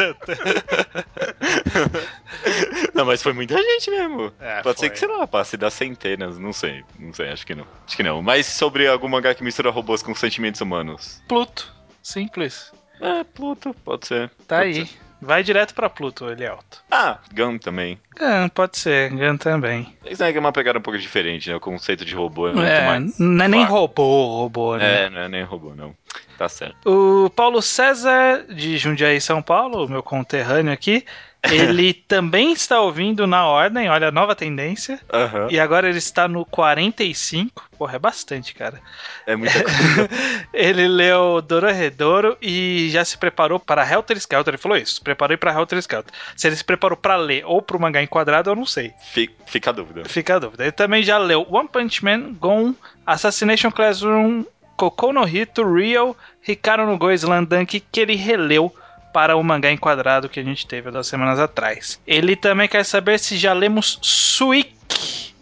[2.94, 4.34] Não, mas foi muita gente mesmo.
[4.40, 4.94] É, Pode ser foi.
[4.94, 6.84] que, sei lá, passe das centenas, não sei.
[7.00, 7.66] Não sei, acho que não.
[7.86, 8.22] Acho que não.
[8.22, 11.22] Mas sobre algum mangá que mistura robôs com sentimentos humanos.
[11.28, 11.74] Pluto.
[12.02, 12.72] Simples.
[13.02, 14.30] É, Pluto, pode ser.
[14.48, 14.86] Tá Pode aí.
[14.88, 15.07] ser.
[15.22, 16.80] Vai direto pra Pluto, ele é alto.
[16.92, 18.00] Ah, Gun também.
[18.18, 19.10] Gun, pode ser.
[19.10, 19.96] Gun também.
[20.06, 21.56] Isso é uma pegada um pouco diferente, né?
[21.56, 23.18] O conceito de robô é muito É, mais.
[23.20, 23.82] não é nem Claro.
[23.82, 25.06] robô, robô, né?
[25.06, 25.96] É, não é nem robô, não.
[26.38, 26.76] Tá certo.
[26.86, 31.04] O Paulo César, de Jundiaí, São Paulo, meu conterrâneo aqui,
[31.44, 35.00] ele também está ouvindo na ordem, olha a nova tendência.
[35.14, 35.48] Aham.
[35.50, 37.64] E agora ele está no 45.
[37.78, 38.82] Porra, é bastante, cara.
[39.26, 40.10] É muita coisa.
[40.52, 44.56] Ele leu Dororedoro e já se preparou para Helter Skelter.
[44.56, 46.12] Ele falou isso, preparei para Helter Skelter.
[46.36, 48.92] Se ele se preparou para ler ou para o mangá enquadrado, eu não sei.
[49.12, 50.04] Fi- Fica a dúvida.
[50.10, 50.64] Fica a dúvida.
[50.64, 52.74] Ele também já leu One Punch Man, Gon,
[53.06, 54.44] Assassination Classroom,
[54.76, 56.18] Kokou no Hito, Real,
[56.48, 58.74] Hikaru no Go Slandunk, que ele releu
[59.18, 62.00] para o mangá enquadrado que a gente teve há duas semanas atrás.
[62.06, 64.76] Ele também quer saber se já lemos Suik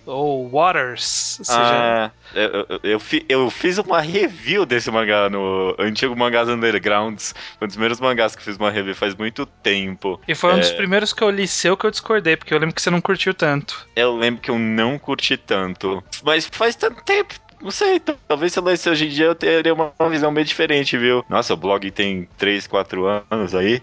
[0.06, 1.40] ou Waters.
[1.40, 6.16] Ou seja, Ah, eu, eu, eu fi- eu fiz uma review desse mangá no antigo
[6.16, 7.36] Mangás Undergrounds.
[7.60, 10.22] Foi um dos primeiros mangás que fiz uma review faz muito tempo.
[10.26, 10.76] E foi um dos É.
[10.76, 13.34] primeiros que eu li seu que eu discordei, porque eu lembro que você não curtiu
[13.34, 13.86] tanto.
[13.94, 16.02] Eu lembro que eu não curti tanto.
[16.24, 17.34] Mas faz tanto tempo.
[17.66, 20.96] Não sei, talvez se eu lesse hoje em dia eu teria uma visão bem diferente,
[21.00, 21.26] viu?
[21.28, 23.82] Nossa, o blog tem 3, 4 anos aí.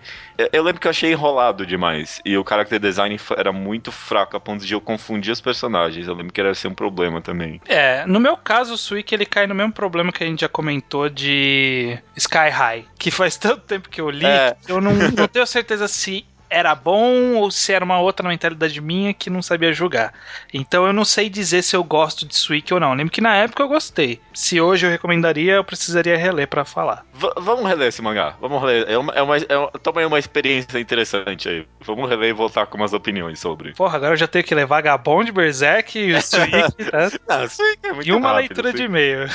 [0.52, 2.20] Eu, lembro que eu achei enrolado demais.
[2.24, 6.06] E o character design era muito fraco a ponto de eu confundir os personagens.
[6.06, 7.60] Eu lembro que era ser um problema também.
[7.66, 10.48] É, no meu caso, o Suik ele cai no mesmo problema que a gente já
[10.48, 14.56] comentou de Sky High, que faz tanto tempo que eu li, É.
[14.64, 18.80] que eu não, não tenho certeza se era bom ou se era uma outra mentalidade
[18.80, 20.12] minha que não sabia julgar.
[20.52, 22.94] Então eu não sei dizer se eu gosto de Suik ou não.
[22.94, 24.20] Lembro que na época eu gostei.
[24.34, 27.04] Se hoje eu recomendaria, eu precisaria reler pra falar.
[27.14, 28.36] V- vamos reler esse mangá.
[28.40, 28.84] Vamos reler.
[28.88, 31.66] É uma, é uma, é uma, também uma experiência interessante aí.
[31.84, 33.72] Vamos reler e voltar com umas opiniões sobre.
[33.74, 37.08] Porra, agora eu já tenho que ler Vagabond, Berserk e o Suik, tá?
[37.28, 37.46] Ah,
[37.82, 39.28] é muito E uma rápido, leitura de e-mail.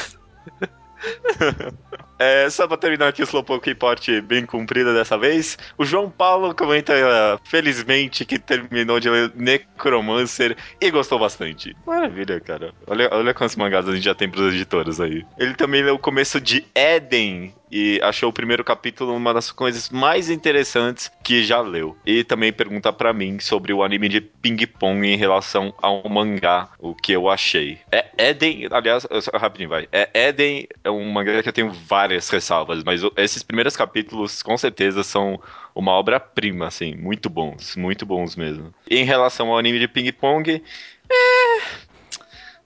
[2.19, 6.53] É, só pra terminar aqui o Slowpoke Report bem cumprida dessa vez, o João Paulo
[6.55, 11.75] comenta uh, felizmente que terminou de ler Necromancer e gostou bastante.
[11.85, 12.73] Maravilha, cara.
[12.87, 15.23] Olha, olha quantos mangás a gente já tem pros editores aí.
[15.37, 19.89] Ele também leu o começo de Eden e achou o primeiro capítulo uma das coisas
[19.89, 21.97] mais interessantes que já leu.
[22.05, 26.95] E também pergunta pra mim sobre o anime de ping-pong em relação ao mangá, o
[26.95, 27.79] que eu achei.
[27.91, 29.87] É Eden, aliás, rapidinho vai.
[29.91, 34.57] É Eden é um mangá que eu tenho várias ressalvas, mas esses primeiros capítulos com
[34.57, 35.39] certeza são
[35.75, 38.73] uma obra-prima, assim, muito bons, muito bons mesmo.
[38.89, 40.63] E em relação ao anime de ping-pong,
[41.09, 41.87] é.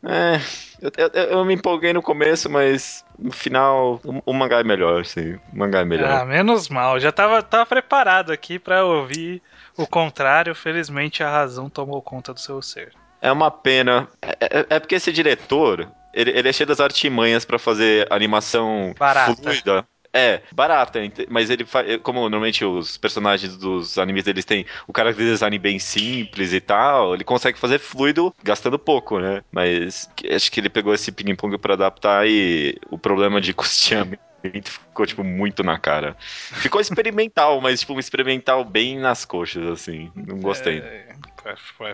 [0.04, 0.41] É.
[0.82, 5.05] Eu, eu- eu me empolguei no começo, mas no final o, o mangá é melhor,
[5.05, 5.36] sim.
[5.53, 6.09] O mangá é melhor.
[6.09, 6.99] Ah, menos mal.
[6.99, 9.41] Já tava, tava preparado aqui pra ouvir
[9.77, 10.55] o contrário.
[10.55, 12.93] Felizmente a razão tomou conta do seu ser.
[13.21, 14.07] É uma pena.
[14.21, 14.29] É,
[14.59, 19.36] é- é porque esse diretor, ele, ele é cheio das artimanhas pra fazer animação Barata.
[19.36, 19.86] fluida.
[20.14, 20.99] É, barata,
[21.30, 21.97] mas ele faz.
[22.03, 26.59] Como normalmente os personagens dos animes eles têm o cara de design bem simples e
[26.59, 29.41] tal, ele consegue fazer fluido gastando pouco, né?
[29.51, 34.22] Mas acho que ele pegou esse ping-pong pra adaptar e o problema de custeamento
[34.66, 36.16] ficou, tipo, muito na cara.
[36.18, 40.12] Ficou experimental, mas, tipo, um experimental bem nas coxas, assim.
[40.16, 40.80] Não gostei.
[40.80, 41.07] É,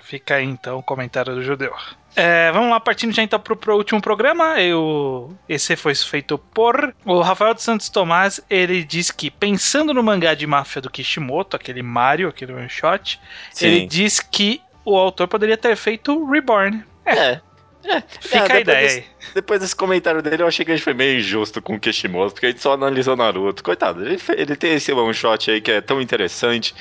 [0.01, 1.73] fica aí então o comentário do judeu.
[2.15, 4.59] É, vamos lá, partindo já então pro, pro último programa.
[4.59, 8.41] Eu, esse foi feito por o Rafael dos Santos Tomás.
[8.49, 13.19] Ele diz que, pensando no mangá de máfia do Kishimoto, aquele Mario, aquele one shot,
[13.51, 13.67] Sim.
[13.67, 16.83] ele diz que o autor poderia ter feito Reborn.
[17.05, 17.39] É.
[17.85, 19.05] É, Fica é, a ideia desse- aí.
[19.33, 22.33] Depois desse comentário dele, eu achei que a gente foi meio injusto com o Kishimoto,
[22.33, 23.63] porque a gente só analisou Naruto.
[23.63, 26.73] Coitado, ele, ele tem esse one shot aí que é tão interessante.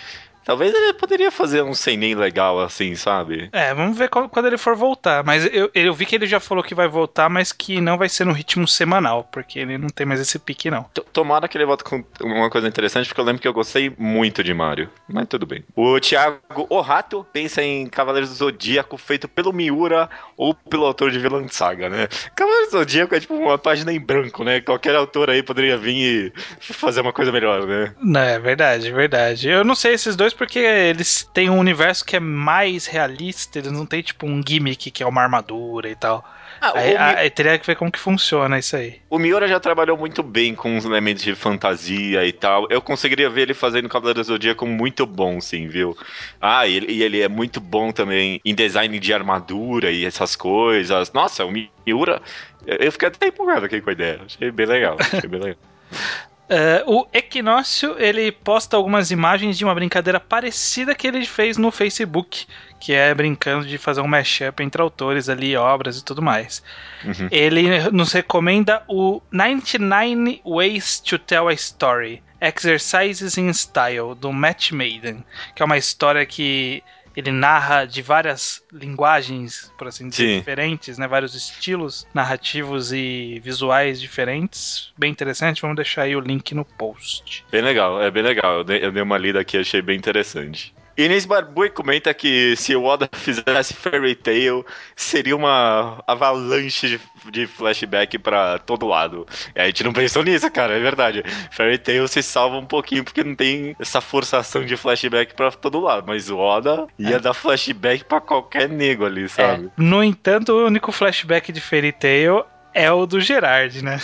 [0.46, 3.48] Talvez ele poderia fazer um seinen legal assim, sabe?
[3.52, 5.24] É, vamos ver quando ele for voltar.
[5.24, 8.08] Mas eu, eu vi que ele já falou que vai voltar, mas que não vai
[8.08, 10.84] ser no ritmo semanal, porque ele não tem mais esse pique, não.
[10.84, 13.92] T- Tomara que ele volte com uma coisa interessante, porque eu lembro que eu gostei
[13.98, 14.88] muito de Mario.
[15.08, 15.64] Mas tudo bem.
[15.74, 16.38] O Thiago
[16.70, 21.88] Orato pensa em Cavaleiros do Zodíaco feito pelo Miura ou pelo autor de Vilã Saga,
[21.88, 22.06] né?
[22.36, 24.60] Cavaleiros do Zodíaco é tipo uma página em branco, né?
[24.60, 26.32] Qualquer autor aí poderia vir e
[26.72, 27.92] fazer uma coisa melhor, né?
[28.00, 29.48] Não, é verdade, é verdade.
[29.48, 33.72] Eu não sei esses dois porque eles têm um universo que é mais realista, eles
[33.72, 36.24] não têm tipo um gimmick que é uma armadura e tal.
[36.60, 39.00] Ah, Aí, o, Mi- aí teria que ver como que funciona isso aí.
[39.08, 42.66] o Miura já trabalhou muito bem com os elementos de fantasia e tal.
[42.70, 45.96] Eu conseguiria ver ele fazendo Cavaleiros do Zodíaco muito bom, sim, viu?
[46.40, 51.12] Ah, e ele, ele é muito bom também em design de armadura e essas coisas.
[51.12, 52.20] Nossa, o Miura.
[52.66, 54.20] Eu eu fiquei até empolgado aqui com a ideia.
[54.26, 55.06] Achei bem legal.
[55.12, 55.58] Achei bem legal.
[56.48, 61.72] É, o Equinócio, ele posta algumas imagens de uma brincadeira parecida que ele fez no
[61.72, 62.46] Facebook,
[62.78, 66.62] que é brincando de fazer um mashup entre autores ali, obras e tudo mais.
[67.04, 67.28] Uhum.
[67.32, 74.70] Ele nos recomenda o 99 Ways to Tell a Story, Exercises in Style, do Matt
[74.70, 75.24] Maiden,
[75.54, 76.82] que é uma história que
[77.16, 80.38] ele narra de várias linguagens, por assim dizer, Sim.
[80.38, 81.08] diferentes, né?
[81.08, 84.92] Vários estilos narrativos e visuais diferentes.
[84.98, 87.44] Bem interessante, vamos deixar aí o link no post.
[87.50, 88.58] Bem legal, é bem legal.
[88.58, 90.74] Eu dei, eu dei uma lida aqui, achei bem interessante.
[90.96, 97.46] Inês Barbui comenta que se o Oda fizesse Fairy Tail, seria uma avalanche de, de
[97.46, 99.26] flashback pra todo lado.
[99.54, 101.22] E a gente não pensou nisso, cara, é verdade.
[101.50, 105.80] Fairy Tail se salva um pouquinho porque não tem essa forçação de flashback pra todo
[105.80, 106.04] lado.
[106.06, 109.66] Mas o Oda ia dar flashback pra qualquer nego ali, sabe?
[109.66, 114.00] É, no entanto, o único flashback de Fairy Tail é o do Gerard, né?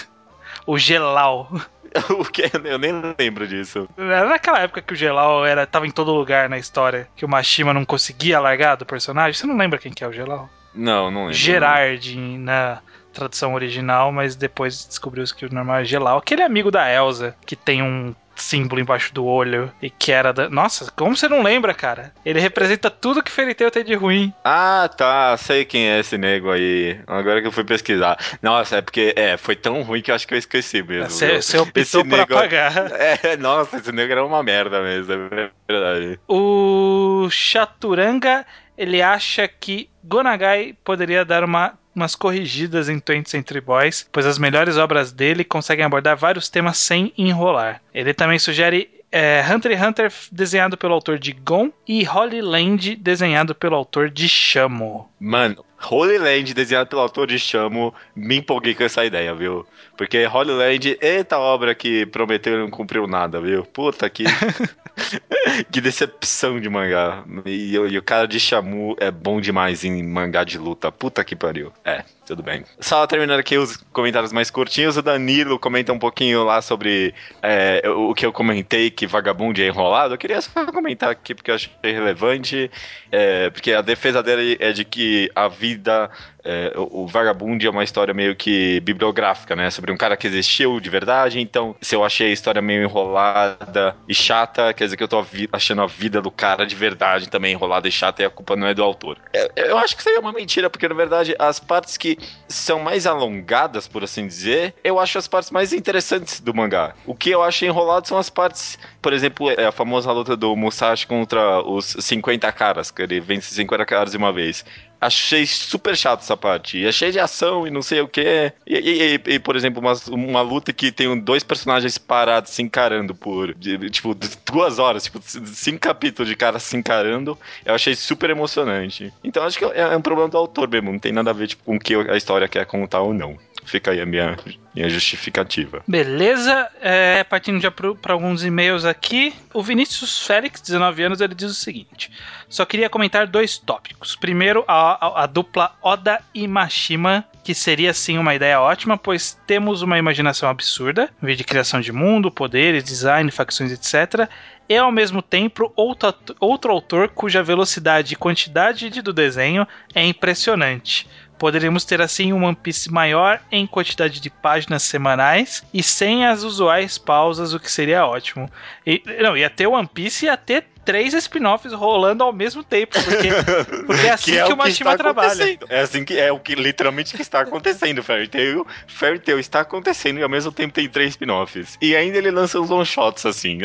[0.66, 1.50] O Gelau.
[2.18, 3.88] o que eu nem lembro disso.
[3.96, 7.28] Era naquela época que o Gelau era, tava em todo lugar na história, que o
[7.28, 9.34] Mashima não conseguia largar do personagem.
[9.34, 10.48] Você não lembra quem que é o Gelau?
[10.74, 11.34] Não, não lembro.
[11.34, 12.80] Gerard na
[13.12, 16.18] tradução original, mas depois descobriu-se que o normal é Gelau.
[16.18, 20.48] Aquele amigo da Elsa, que tem um símbolo embaixo do olho e que era da...
[20.48, 22.12] Nossa, como você não lembra, cara?
[22.24, 24.32] Ele representa tudo que Fairy Tail tem de ruim.
[24.44, 25.36] Ah, tá.
[25.36, 26.98] Sei quem é esse nego aí.
[27.06, 28.16] Agora que eu fui pesquisar.
[28.42, 31.10] Nossa, é porque é, foi tão ruim que eu acho que eu esqueci mesmo.
[31.10, 32.72] Você você optou Esse por nego- apagar.
[33.22, 36.18] É, nossa, esse nego era uma merda mesmo, é verdade.
[36.28, 38.44] O Chaturanga,
[38.76, 44.38] ele acha que Gonagai poderia dar uma, umas corrigidas em 20th Century Boys, pois as
[44.38, 47.82] melhores obras dele conseguem abordar vários temas sem enrolar.
[47.94, 52.96] Ele também sugere é, Hunter x Hunter desenhado pelo autor de Gon e Holy Land
[52.96, 55.08] desenhado pelo autor de Shamo.
[55.20, 59.66] Mano, Holy Land, desenhado pelo autor de Chamo, me empolguei com essa ideia, viu?
[59.96, 63.64] Porque Holy Land, eita obra que prometeu e não cumpriu nada, viu?
[63.64, 64.24] Puta que.
[65.70, 67.24] que decepção de mangá.
[67.44, 70.92] E, e o cara de Shamu é bom demais em mangá de luta.
[70.92, 71.72] Puta que pariu.
[71.84, 72.64] É, tudo bem.
[72.80, 77.82] Só terminando aqui os comentários mais curtinhos, o Danilo comenta um pouquinho lá sobre é,
[77.88, 80.14] o que eu comentei, que vagabundo é enrolado.
[80.14, 82.70] Eu queria só comentar aqui porque eu achei relevante.
[83.10, 86.10] é, porque a defesa dele é de que a vida.
[86.44, 89.70] é, o, Vagabundo é uma história meio que bibliográfica, né?
[89.70, 91.40] Sobre um cara que existiu de verdade.
[91.40, 95.24] Então, se eu achei a história meio enrolada e chata, quer dizer que eu tô
[95.52, 98.66] achando a vida do cara de verdade também enrolada e chata e a culpa não
[98.66, 99.18] é do autor.
[99.32, 102.18] Eu, eu acho que isso aí é uma mentira, porque na verdade as partes que
[102.48, 106.94] são mais alongadas, por assim dizer, eu acho as partes mais interessantes do mangá.
[107.06, 110.54] O que eu acho enrolado são as partes, por exemplo, é a famosa luta do
[110.54, 114.64] Musashi contra os 50 caras, que ele vence 50 caras de uma vez.
[115.02, 116.86] Achei super chato essa parte.
[116.86, 118.52] É cheio de ação e não sei o que.
[118.64, 123.12] E, e- e- por exemplo, uma, uma luta que tem dois personagens parados se encarando
[123.12, 123.52] por,
[123.90, 127.36] tipo, duas horas, tipo, cinco capítulos de caras se encarando.
[127.64, 129.12] Eu achei super emocionante.
[129.24, 130.92] Então acho que é, é um problema do autor mesmo.
[130.92, 133.36] Não tem nada a ver tipo, com o que a história quer contar ou não.
[133.64, 134.36] Fica aí a minha,
[134.74, 135.82] minha justificativa.
[135.86, 139.32] Beleza, é, partindo já para alguns e-mails aqui.
[139.54, 142.10] O Vinícius Félix, 19 anos, ele diz o seguinte:
[142.48, 144.16] Só queria comentar dois tópicos.
[144.16, 149.38] Primeiro, a, a- a dupla Oda e Mashima, que seria sim uma ideia ótima, pois
[149.46, 154.28] temos uma imaginação absurda, de criação de mundo, poderes, design, facções, etc.
[154.68, 160.04] E ao mesmo tempo, outro, outro autor cuja velocidade e quantidade de- do desenho é
[160.04, 161.06] impressionante.
[161.42, 166.44] Poderíamos ter assim um One Piece maior em quantidade de páginas semanais e sem as
[166.44, 168.48] usuais pausas, o que seria ótimo.
[168.86, 172.92] E, não, ia ter One Piece e ia ter três spin-offs rolando ao mesmo tempo,
[173.02, 173.28] porque,
[173.86, 175.58] porque é assim que, é o o Mashima está trabalha.
[175.68, 178.66] É assim que é o que literalmente que está acontecendo, Fairy Tail.
[178.86, 181.78] Fairy Tail está acontecendo e ao mesmo tempo tem três spin-offs.
[181.80, 183.58] E ainda ele lança uns one shots assim,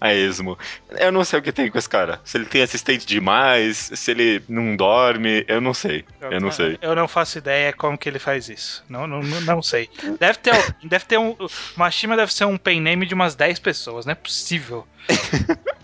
[0.00, 0.58] a esmo.
[0.90, 2.20] Eu não sei o que tem com esse cara.
[2.24, 6.04] Se ele tem assistente demais, se ele não dorme, eu não sei.
[6.20, 6.78] Eu não sei.
[6.80, 8.84] Eu não faço ideia como que ele faz isso.
[8.88, 9.88] Não, não, não, sei.
[10.18, 11.30] Deve ter, deve ter um.
[11.30, 14.86] O Mashima deve ser um pen name de umas 10 pessoas, não é possível.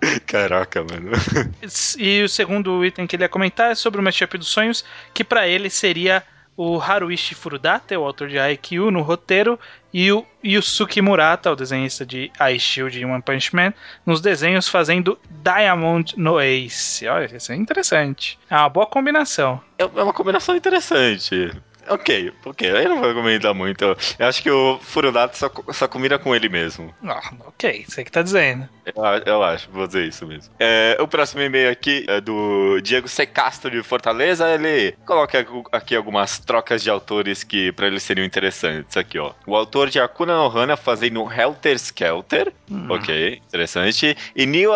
[0.26, 1.10] Caraca, mano.
[1.98, 5.24] E o segundo item que ele ia comentar é sobre o Mashup dos Sonhos, que
[5.24, 6.22] pra ele seria
[6.56, 9.60] o Haruichi Furudata, o autor de Haikyuu, no roteiro,
[9.92, 13.74] e o Yusuke Murata, o desenhista de Ice Shield e One Punch Man,
[14.06, 17.06] nos desenhos fazendo Diamond no Ace.
[17.06, 18.38] Olha, isso é interessante.
[18.48, 19.60] É uma boa combinação.
[19.78, 21.52] É uma combinação interessante.
[21.88, 22.70] Ok, ok.
[22.70, 23.84] Eu não vou comentar muito.
[24.18, 26.94] Eu acho que o Furudato só, só combina com ele mesmo.
[27.04, 28.68] Ah, ok, você que tá dizendo.
[28.84, 29.02] Eu,
[29.34, 30.52] eu acho, vou dizer isso mesmo.
[30.58, 34.48] É, o próximo e-mail aqui é do Diego Secastro de Fortaleza.
[34.52, 38.96] Ele coloca aqui- algumas trocas de autores que pra ele seriam interessantes.
[38.96, 39.32] Aqui, ó.
[39.46, 42.52] O autor de Akuna no Hana fazendo Helter Skelter.
[42.88, 44.16] Ok, interessante.
[44.34, 44.72] E Neil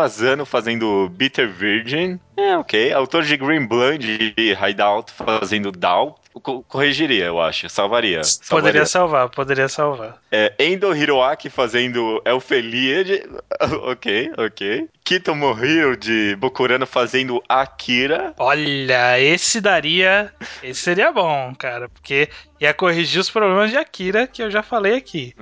[0.00, 2.18] Asano fazendo Bitter Virgin.
[2.36, 2.92] É, ok.
[2.92, 6.14] Autor de Green Blonde e Hideout fazendo Down.
[6.42, 7.68] Co- Corrigiria, eu acho.
[7.68, 8.22] Salvaria.
[8.22, 8.62] Salvaria.
[8.62, 10.18] Poderia salvar, poderia salvar.
[10.30, 13.22] É, Endo Hiroaki fazendo Elfeliade.
[13.84, 14.88] ok, ok.
[15.06, 18.34] Kito Mohiro de Bokurano fazendo Akira.
[18.36, 20.34] Olha, esse daria.
[20.60, 22.28] Esse seria bom, cara, porque
[22.60, 25.32] ia corrigir os problemas de Akira que eu já falei aqui.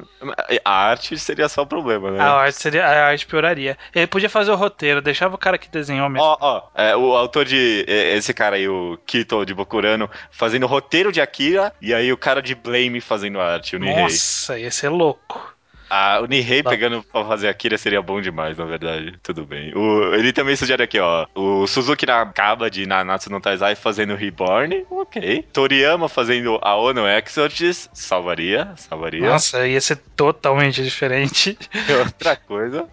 [0.62, 2.20] A arte seria só o problema, né?
[2.20, 3.78] A arte seria, a arte pioraria.
[3.94, 6.26] Ele podia fazer o roteiro, deixava o cara que desenhou mesmo.
[6.26, 7.86] Ó, ó, é, o autor de.
[7.88, 11.72] é, Esse cara aí, o Kito de Bokurano, fazendo roteiro de Akira.
[11.80, 14.02] E aí o cara de Blame fazendo a arte, o Nihei.
[14.02, 15.53] Nossa, ia ser louco.
[15.89, 16.70] Ah, o Nihei Tá.
[16.70, 19.14] pegando pra fazer Akira seria bom demais, na verdade.
[19.22, 19.72] Tudo bem.
[19.76, 21.26] O- ele também sugere aqui, ó.
[21.35, 24.85] O Suzuki Nakaba de Nanatsu no Taizai fazendo Reborn.
[24.91, 25.45] Ok.
[25.53, 27.89] Toriyama fazendo Aono Exorcist.
[27.93, 28.72] Salvaria.
[28.76, 29.28] Salvaria.
[29.28, 31.57] Nossa, ia ser totalmente diferente.
[32.05, 32.89] Outra coisa.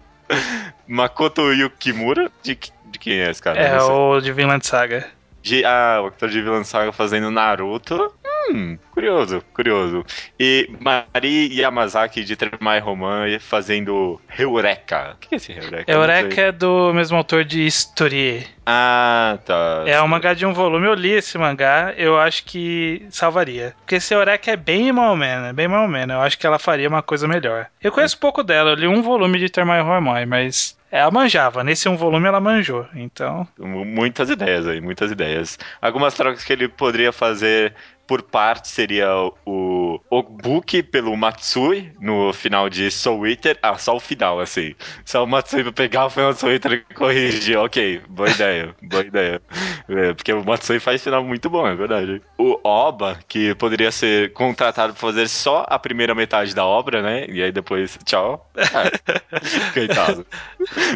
[0.86, 2.30] Makoto Yukimura.
[2.42, 2.54] De,
[2.86, 3.60] de quem é esse cara?
[3.60, 5.06] É o de Vinland Saga.
[5.42, 8.12] De, ah, o ator de Villain Saga fazendo Naruto.
[8.50, 10.04] Hum, curioso, curioso.
[10.38, 15.14] E Mari Yamazaki de Tremai Roman fazendo Eureka.
[15.14, 15.90] O que é esse Eureka?
[15.90, 18.46] Eureka é do mesmo autor de Storie.
[18.66, 19.84] Ah, tá.
[19.86, 20.86] É um mangá de um volume.
[20.86, 23.74] Eu li esse mangá, eu acho que salvaria.
[23.78, 26.14] Porque esse Eureka é bem mal menos, é bem mal menos.
[26.14, 27.66] Eu acho que ela faria uma coisa melhor.
[27.82, 31.64] Eu conheço pouco dela, eu li um volume de Termai Romai, mas ela manjava.
[31.64, 32.86] Nesse um volume ela manjou.
[32.94, 35.58] Então, Muitas ideias aí, muitas ideias.
[35.80, 37.74] Algumas trocas que ele poderia fazer
[38.06, 39.08] por parte seria
[39.46, 43.58] o Okbuki pelo Matsui no final de Soul Eater.
[43.62, 44.74] Ah, só o final, assim.
[45.04, 47.58] Só o Matsui pra pegar o final de Soul Eater e corrigir.
[47.58, 49.40] Ok, boa ideia, boa ideia.
[49.88, 52.20] É, porque o Matsui faz final muito bom, é verdade.
[52.38, 57.26] O Oba, que poderia ser contratado pra fazer só a primeira metade da obra, né?
[57.28, 58.50] E aí depois, tchau.
[58.56, 58.62] É.
[59.72, 60.26] Coitado.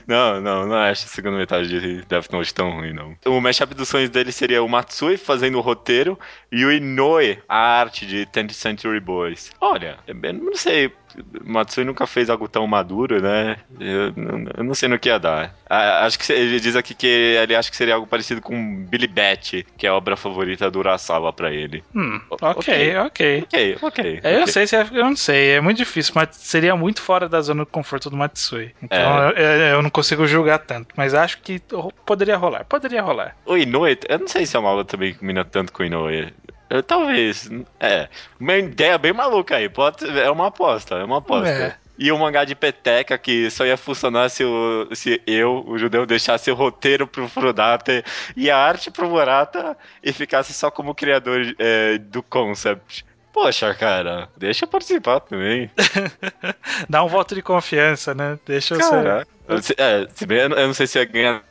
[0.07, 3.17] Não, não, não acho a segunda metade de Death Note tão ruim, não.
[3.27, 6.19] O mashup dos sonhos dele seria o Matsui fazendo o roteiro
[6.51, 9.51] e o Inoue a arte de 10th Century Boys.
[9.61, 10.91] Olha, eu não sei,
[11.45, 13.59] Matsui nunca fez algo tão maduro, né?
[13.79, 15.55] Eu, não- eu não sei no que ia dar.
[15.69, 19.07] Ah, acho que ele diz aqui que ele acha que seria algo parecido com Billy
[19.07, 21.85] Bat, que é a obra favorita do Urasawa pra ele.
[21.95, 23.43] hum, ok, ok.
[23.43, 24.21] Ok, ok.
[24.23, 24.53] É, eu ok.
[24.53, 27.65] sei, se é- eu não sei, é muito difícil, mas seria muito fora da zona
[27.65, 28.73] de conforto do Matsui.
[28.83, 29.33] Então É.
[29.37, 31.61] eu, eu- não consigo julgar tanto, mas acho que
[32.07, 33.37] poderia rolar, poderia rolar.
[33.45, 35.87] O Inoue, eu não sei se é uma obra também que combina tanto com o
[35.87, 36.33] Inoue.
[36.69, 37.49] Eu, talvez.
[37.79, 38.09] É.
[38.39, 39.69] Uma ideia bem maluca aí.
[39.69, 41.49] Pode, é uma aposta, é uma aposta.
[41.49, 41.77] É.
[41.99, 46.05] E um mangá de peteca que só ia funcionar se, o, se eu, o judeu,
[46.05, 48.05] deixasse o roteiro pro Frodate
[48.37, 53.05] e a arte pro Murata e ficasse só como criador é, do concept.
[53.33, 55.71] Poxa, cara, deixa eu participar também.
[56.89, 58.39] Dá um voto de confiança, né?
[58.47, 59.03] Deixa eu ser.
[59.03, 59.27] Cara,
[59.63, 61.43] se, é, se bem, eu eu não sei se ia ganhar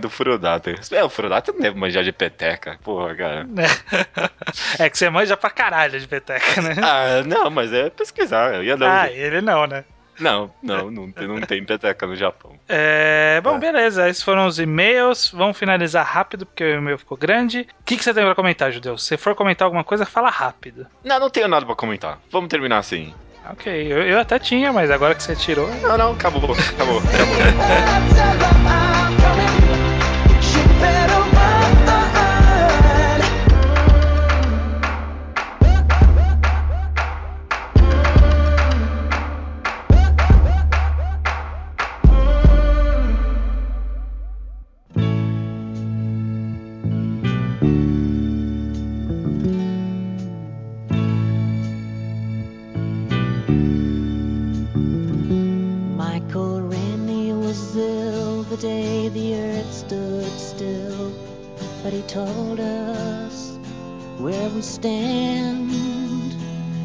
[0.00, 0.74] do Frodate.
[0.92, 2.78] É, o Frodate não deve manjar de peteca.
[2.82, 3.46] Porra, cara.
[4.78, 6.74] É que você manja pra caralho de peteca, né?
[6.82, 8.54] Ah, não, mas é pesquisar.
[8.54, 9.14] Eu ia dar Ah, um...
[9.14, 9.84] ele não, né?
[10.18, 12.52] Não, não, não, tem- não tem peteca no Japão.
[12.68, 13.58] É, bom, É.
[13.58, 14.06] beleza.
[14.08, 15.30] Esses foram os e-mails.
[15.32, 17.60] Vamos finalizar rápido, porque o e-mail ficou grande.
[17.80, 18.98] O que, que você tem pra comentar, Judeu?
[18.98, 20.86] Se for comentar alguma coisa, fala rápido.
[21.04, 22.18] Não, não tenho nada pra comentar.
[22.30, 23.14] Vamos terminar assim.
[23.50, 25.66] Ok, eu, eu até tinha, mas agora que você tirou.
[25.76, 27.00] Não, não, acabou, acabou, acabou.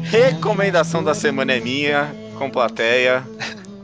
[0.02, 3.24] Recomendação da semana é minha, com plateia.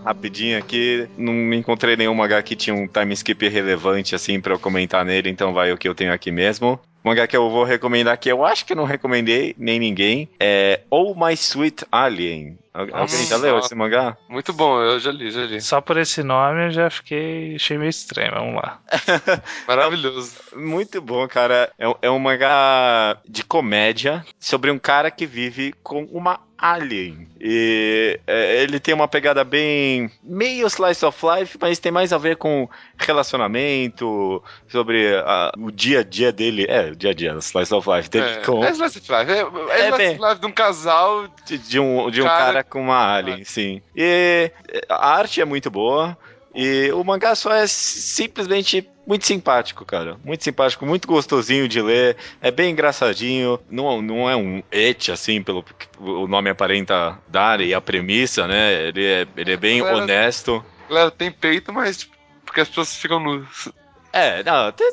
[0.04, 4.58] Rapidinho aqui, não encontrei nenhum mangá que tinha um time skip relevante assim pra eu
[4.58, 6.78] comentar nele, então vai o que eu tenho aqui mesmo.
[7.04, 10.28] O mangá que eu vou recomendar aqui, eu acho que eu não recomendei nem ninguém,
[10.38, 12.56] é Oh My Sweet Alien.
[12.72, 14.16] Al- Alguém já leu esse mangá?
[14.28, 15.60] Muito bom, eu já li, já li.
[15.60, 17.56] Só por esse nome eu já fiquei.
[17.56, 18.32] achei meio estranho.
[18.32, 18.80] Vamos lá.
[19.68, 20.32] Maravilhoso.
[20.56, 21.70] Muito bom, cara.
[21.78, 27.28] É, um- é um mangá de comédia sobre um cara que vive com uma alien.
[27.40, 30.08] E é, ele tem uma pegada bem.
[30.22, 36.00] meio slice of life, mas tem mais a ver com relacionamento, sobre a- o dia
[36.00, 36.66] a dia dele.
[36.68, 38.64] É, o dia a dia, slice of life dele É, com.
[38.64, 39.30] é Slice of Life.
[39.32, 41.28] É, é, É, Slice of Life de um casal.
[41.44, 43.82] de, de um, de um Cara- cara, com uma alien, sim.
[43.96, 46.16] E eh, a arte é muito boa.
[46.54, 50.16] E o mangá só é simplesmente muito simpático, cara.
[50.24, 52.16] Muito simpático, muito gostosinho de ler.
[52.40, 53.58] É bem engraçadinho.
[53.70, 58.46] Não, não é um et, assim, pelo que o nome aparenta dar e a premissa,
[58.46, 58.88] né?
[58.88, 60.64] Ele é, ele é bem Galera- honesto.
[60.88, 63.68] Galera, tem peito, mas tipo, porque as pessoas ficam nuas.
[64.12, 64.92] É, não, tem,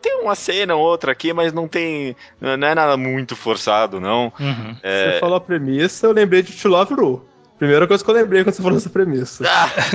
[0.00, 2.16] tem- uma cena ou outra aqui, mas não tem.
[2.40, 4.32] Não é nada muito forçado, não.
[4.40, 4.76] Uhum.
[4.82, 7.28] É, Você falou a premissa, eu lembrei de Ru.
[7.58, 9.44] Primeira coisa que eu lembrei quando você falou essa premissa.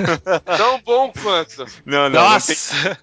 [0.57, 1.59] Tão bom quanto.
[1.85, 2.97] não, não, não tem, Nossa!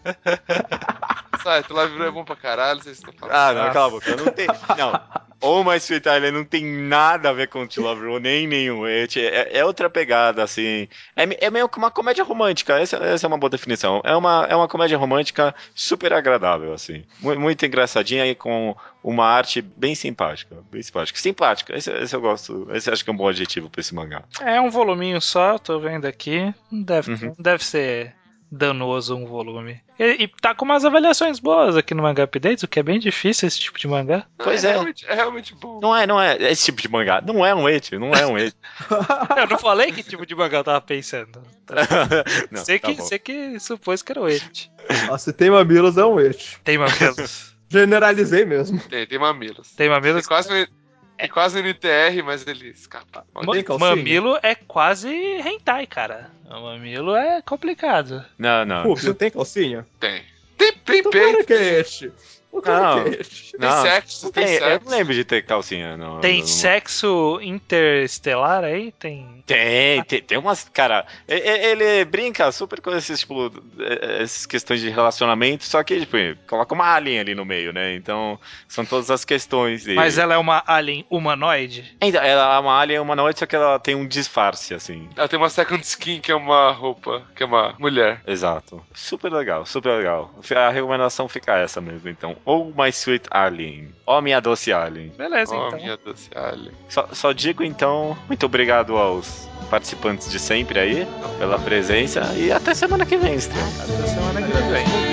[1.42, 3.34] Sai, tu lá virou é bom pra caralho, não sei se tu falando.
[3.36, 4.16] Ah, não, cala a boca.
[4.16, 4.46] Não tem.
[4.76, 5.00] Não.
[5.40, 8.84] Ou My Sweet Island não tem nada a ver com To Love Ru, nem nenhum.
[8.84, 10.88] É, é, é outra pegada, assim.
[11.14, 12.80] É, é meio que uma comédia romântica.
[12.80, 14.00] Essa, essa é uma boa definição.
[14.04, 17.04] É uma, é uma comédia romântica super agradável, assim.
[17.20, 20.56] Mu- Muito engraçadinha e com uma arte bem simpática.
[20.70, 21.18] Bem simpática.
[21.18, 21.76] Simpática.
[21.76, 22.68] Esse, esse eu gosto.
[22.72, 24.24] Esse eu acho que é um bom adjetivo pra esse mangá.
[24.40, 26.52] É um voluminho só, tô vendo aqui.
[26.70, 27.34] Não deve, Uhum.
[27.38, 28.14] deve ser
[28.50, 29.78] danoso um volume.
[29.98, 32.98] E, e tá com umas avaliações boas aqui no Manga Updates, o que é bem
[32.98, 34.24] difícil esse tipo de mangá.
[34.38, 34.72] Pois é.
[34.72, 35.80] Realmente, é realmente bom.
[35.82, 36.36] Não é, não é.
[36.50, 37.20] Esse tipo de mangá.
[37.20, 38.54] Não é um et, não é um et.
[39.36, 41.42] Eu não falei que tipo de mangá eu tava pensando.
[42.50, 43.04] não, sei, tá que, bom.
[43.04, 44.70] sei que supôs que era o It.
[45.10, 46.58] Ah, se tem mamilos, é um et.
[46.64, 47.54] Tem mamilos.
[47.68, 48.80] Generalizei mesmo.
[48.88, 49.68] Tem, tem mamilos.
[49.68, 50.26] Tem Tem mamilos.
[50.26, 50.68] quase,
[51.18, 53.26] tem quase no NTR, mas ele escapa.
[53.34, 53.90] Ma- Tem calcinha?
[53.90, 56.30] Mamilo é quase hentai, cara.
[56.48, 58.24] O mamilo é complicado.
[58.38, 58.84] Não, não.
[58.84, 59.86] Rubio, tem calcinha?
[60.00, 60.22] Tem.
[60.56, 61.12] Tem, tem Então
[61.44, 62.12] que é et.
[62.64, 62.98] Não.
[62.98, 63.04] é
[63.58, 64.84] tem Não, sexo, tem Tem, eu sexo.
[64.90, 65.96] não lembro de ter calcinha.
[65.96, 68.92] Não, Tem não- sexo interestelar aí?
[68.92, 69.42] Tem.
[69.46, 70.68] Tem, tem, tem umas.
[70.72, 75.82] Cara, e- e- ele brinca super com esses, tipo, eh, essas questões de relacionamento, só
[75.82, 77.94] que, tipo, coloca uma alien ali no meio, né?
[77.94, 78.38] Então,
[78.68, 79.86] são todas as questões.
[79.86, 79.94] E...
[79.94, 81.96] Mas ela é uma alien humanoide?
[82.00, 85.08] Então, ela é uma alien humanoide, só que ela tem um disfarce, assim.
[85.16, 88.20] Ela tem uma second skin, que é uma roupa, que é uma mulher.
[88.26, 88.84] Exato.
[88.94, 90.34] Super legal, super legal.
[90.54, 92.36] A recomendação fica essa mesmo, então.
[92.48, 93.94] Ou My Sweet Alien.
[94.06, 95.12] Ó, minha doce alien.
[95.18, 95.78] Beleza, oh, então.
[95.78, 96.72] minha doce alien.
[96.88, 101.06] Só, só digo, então, muito obrigado aos participantes de sempre aí,
[101.38, 103.66] pela presença, e até semana que vem, Estranho.
[103.82, 105.07] Até semana que vem.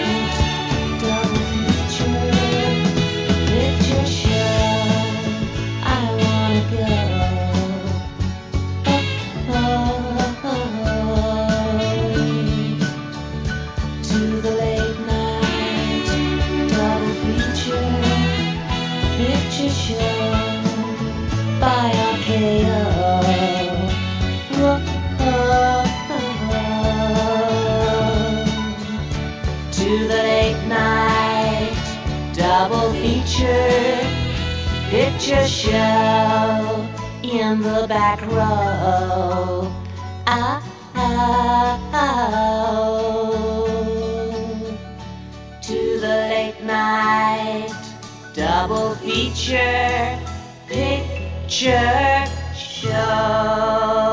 [29.86, 31.86] to the late night
[32.34, 34.02] double feature
[34.90, 36.90] picture show
[37.22, 39.72] in the back row.
[40.26, 40.60] Ah,
[40.96, 42.32] ah, ah,
[42.74, 43.68] oh.
[45.62, 47.70] To the late night
[48.34, 50.20] double feature
[50.68, 52.26] picture
[52.58, 54.06] show.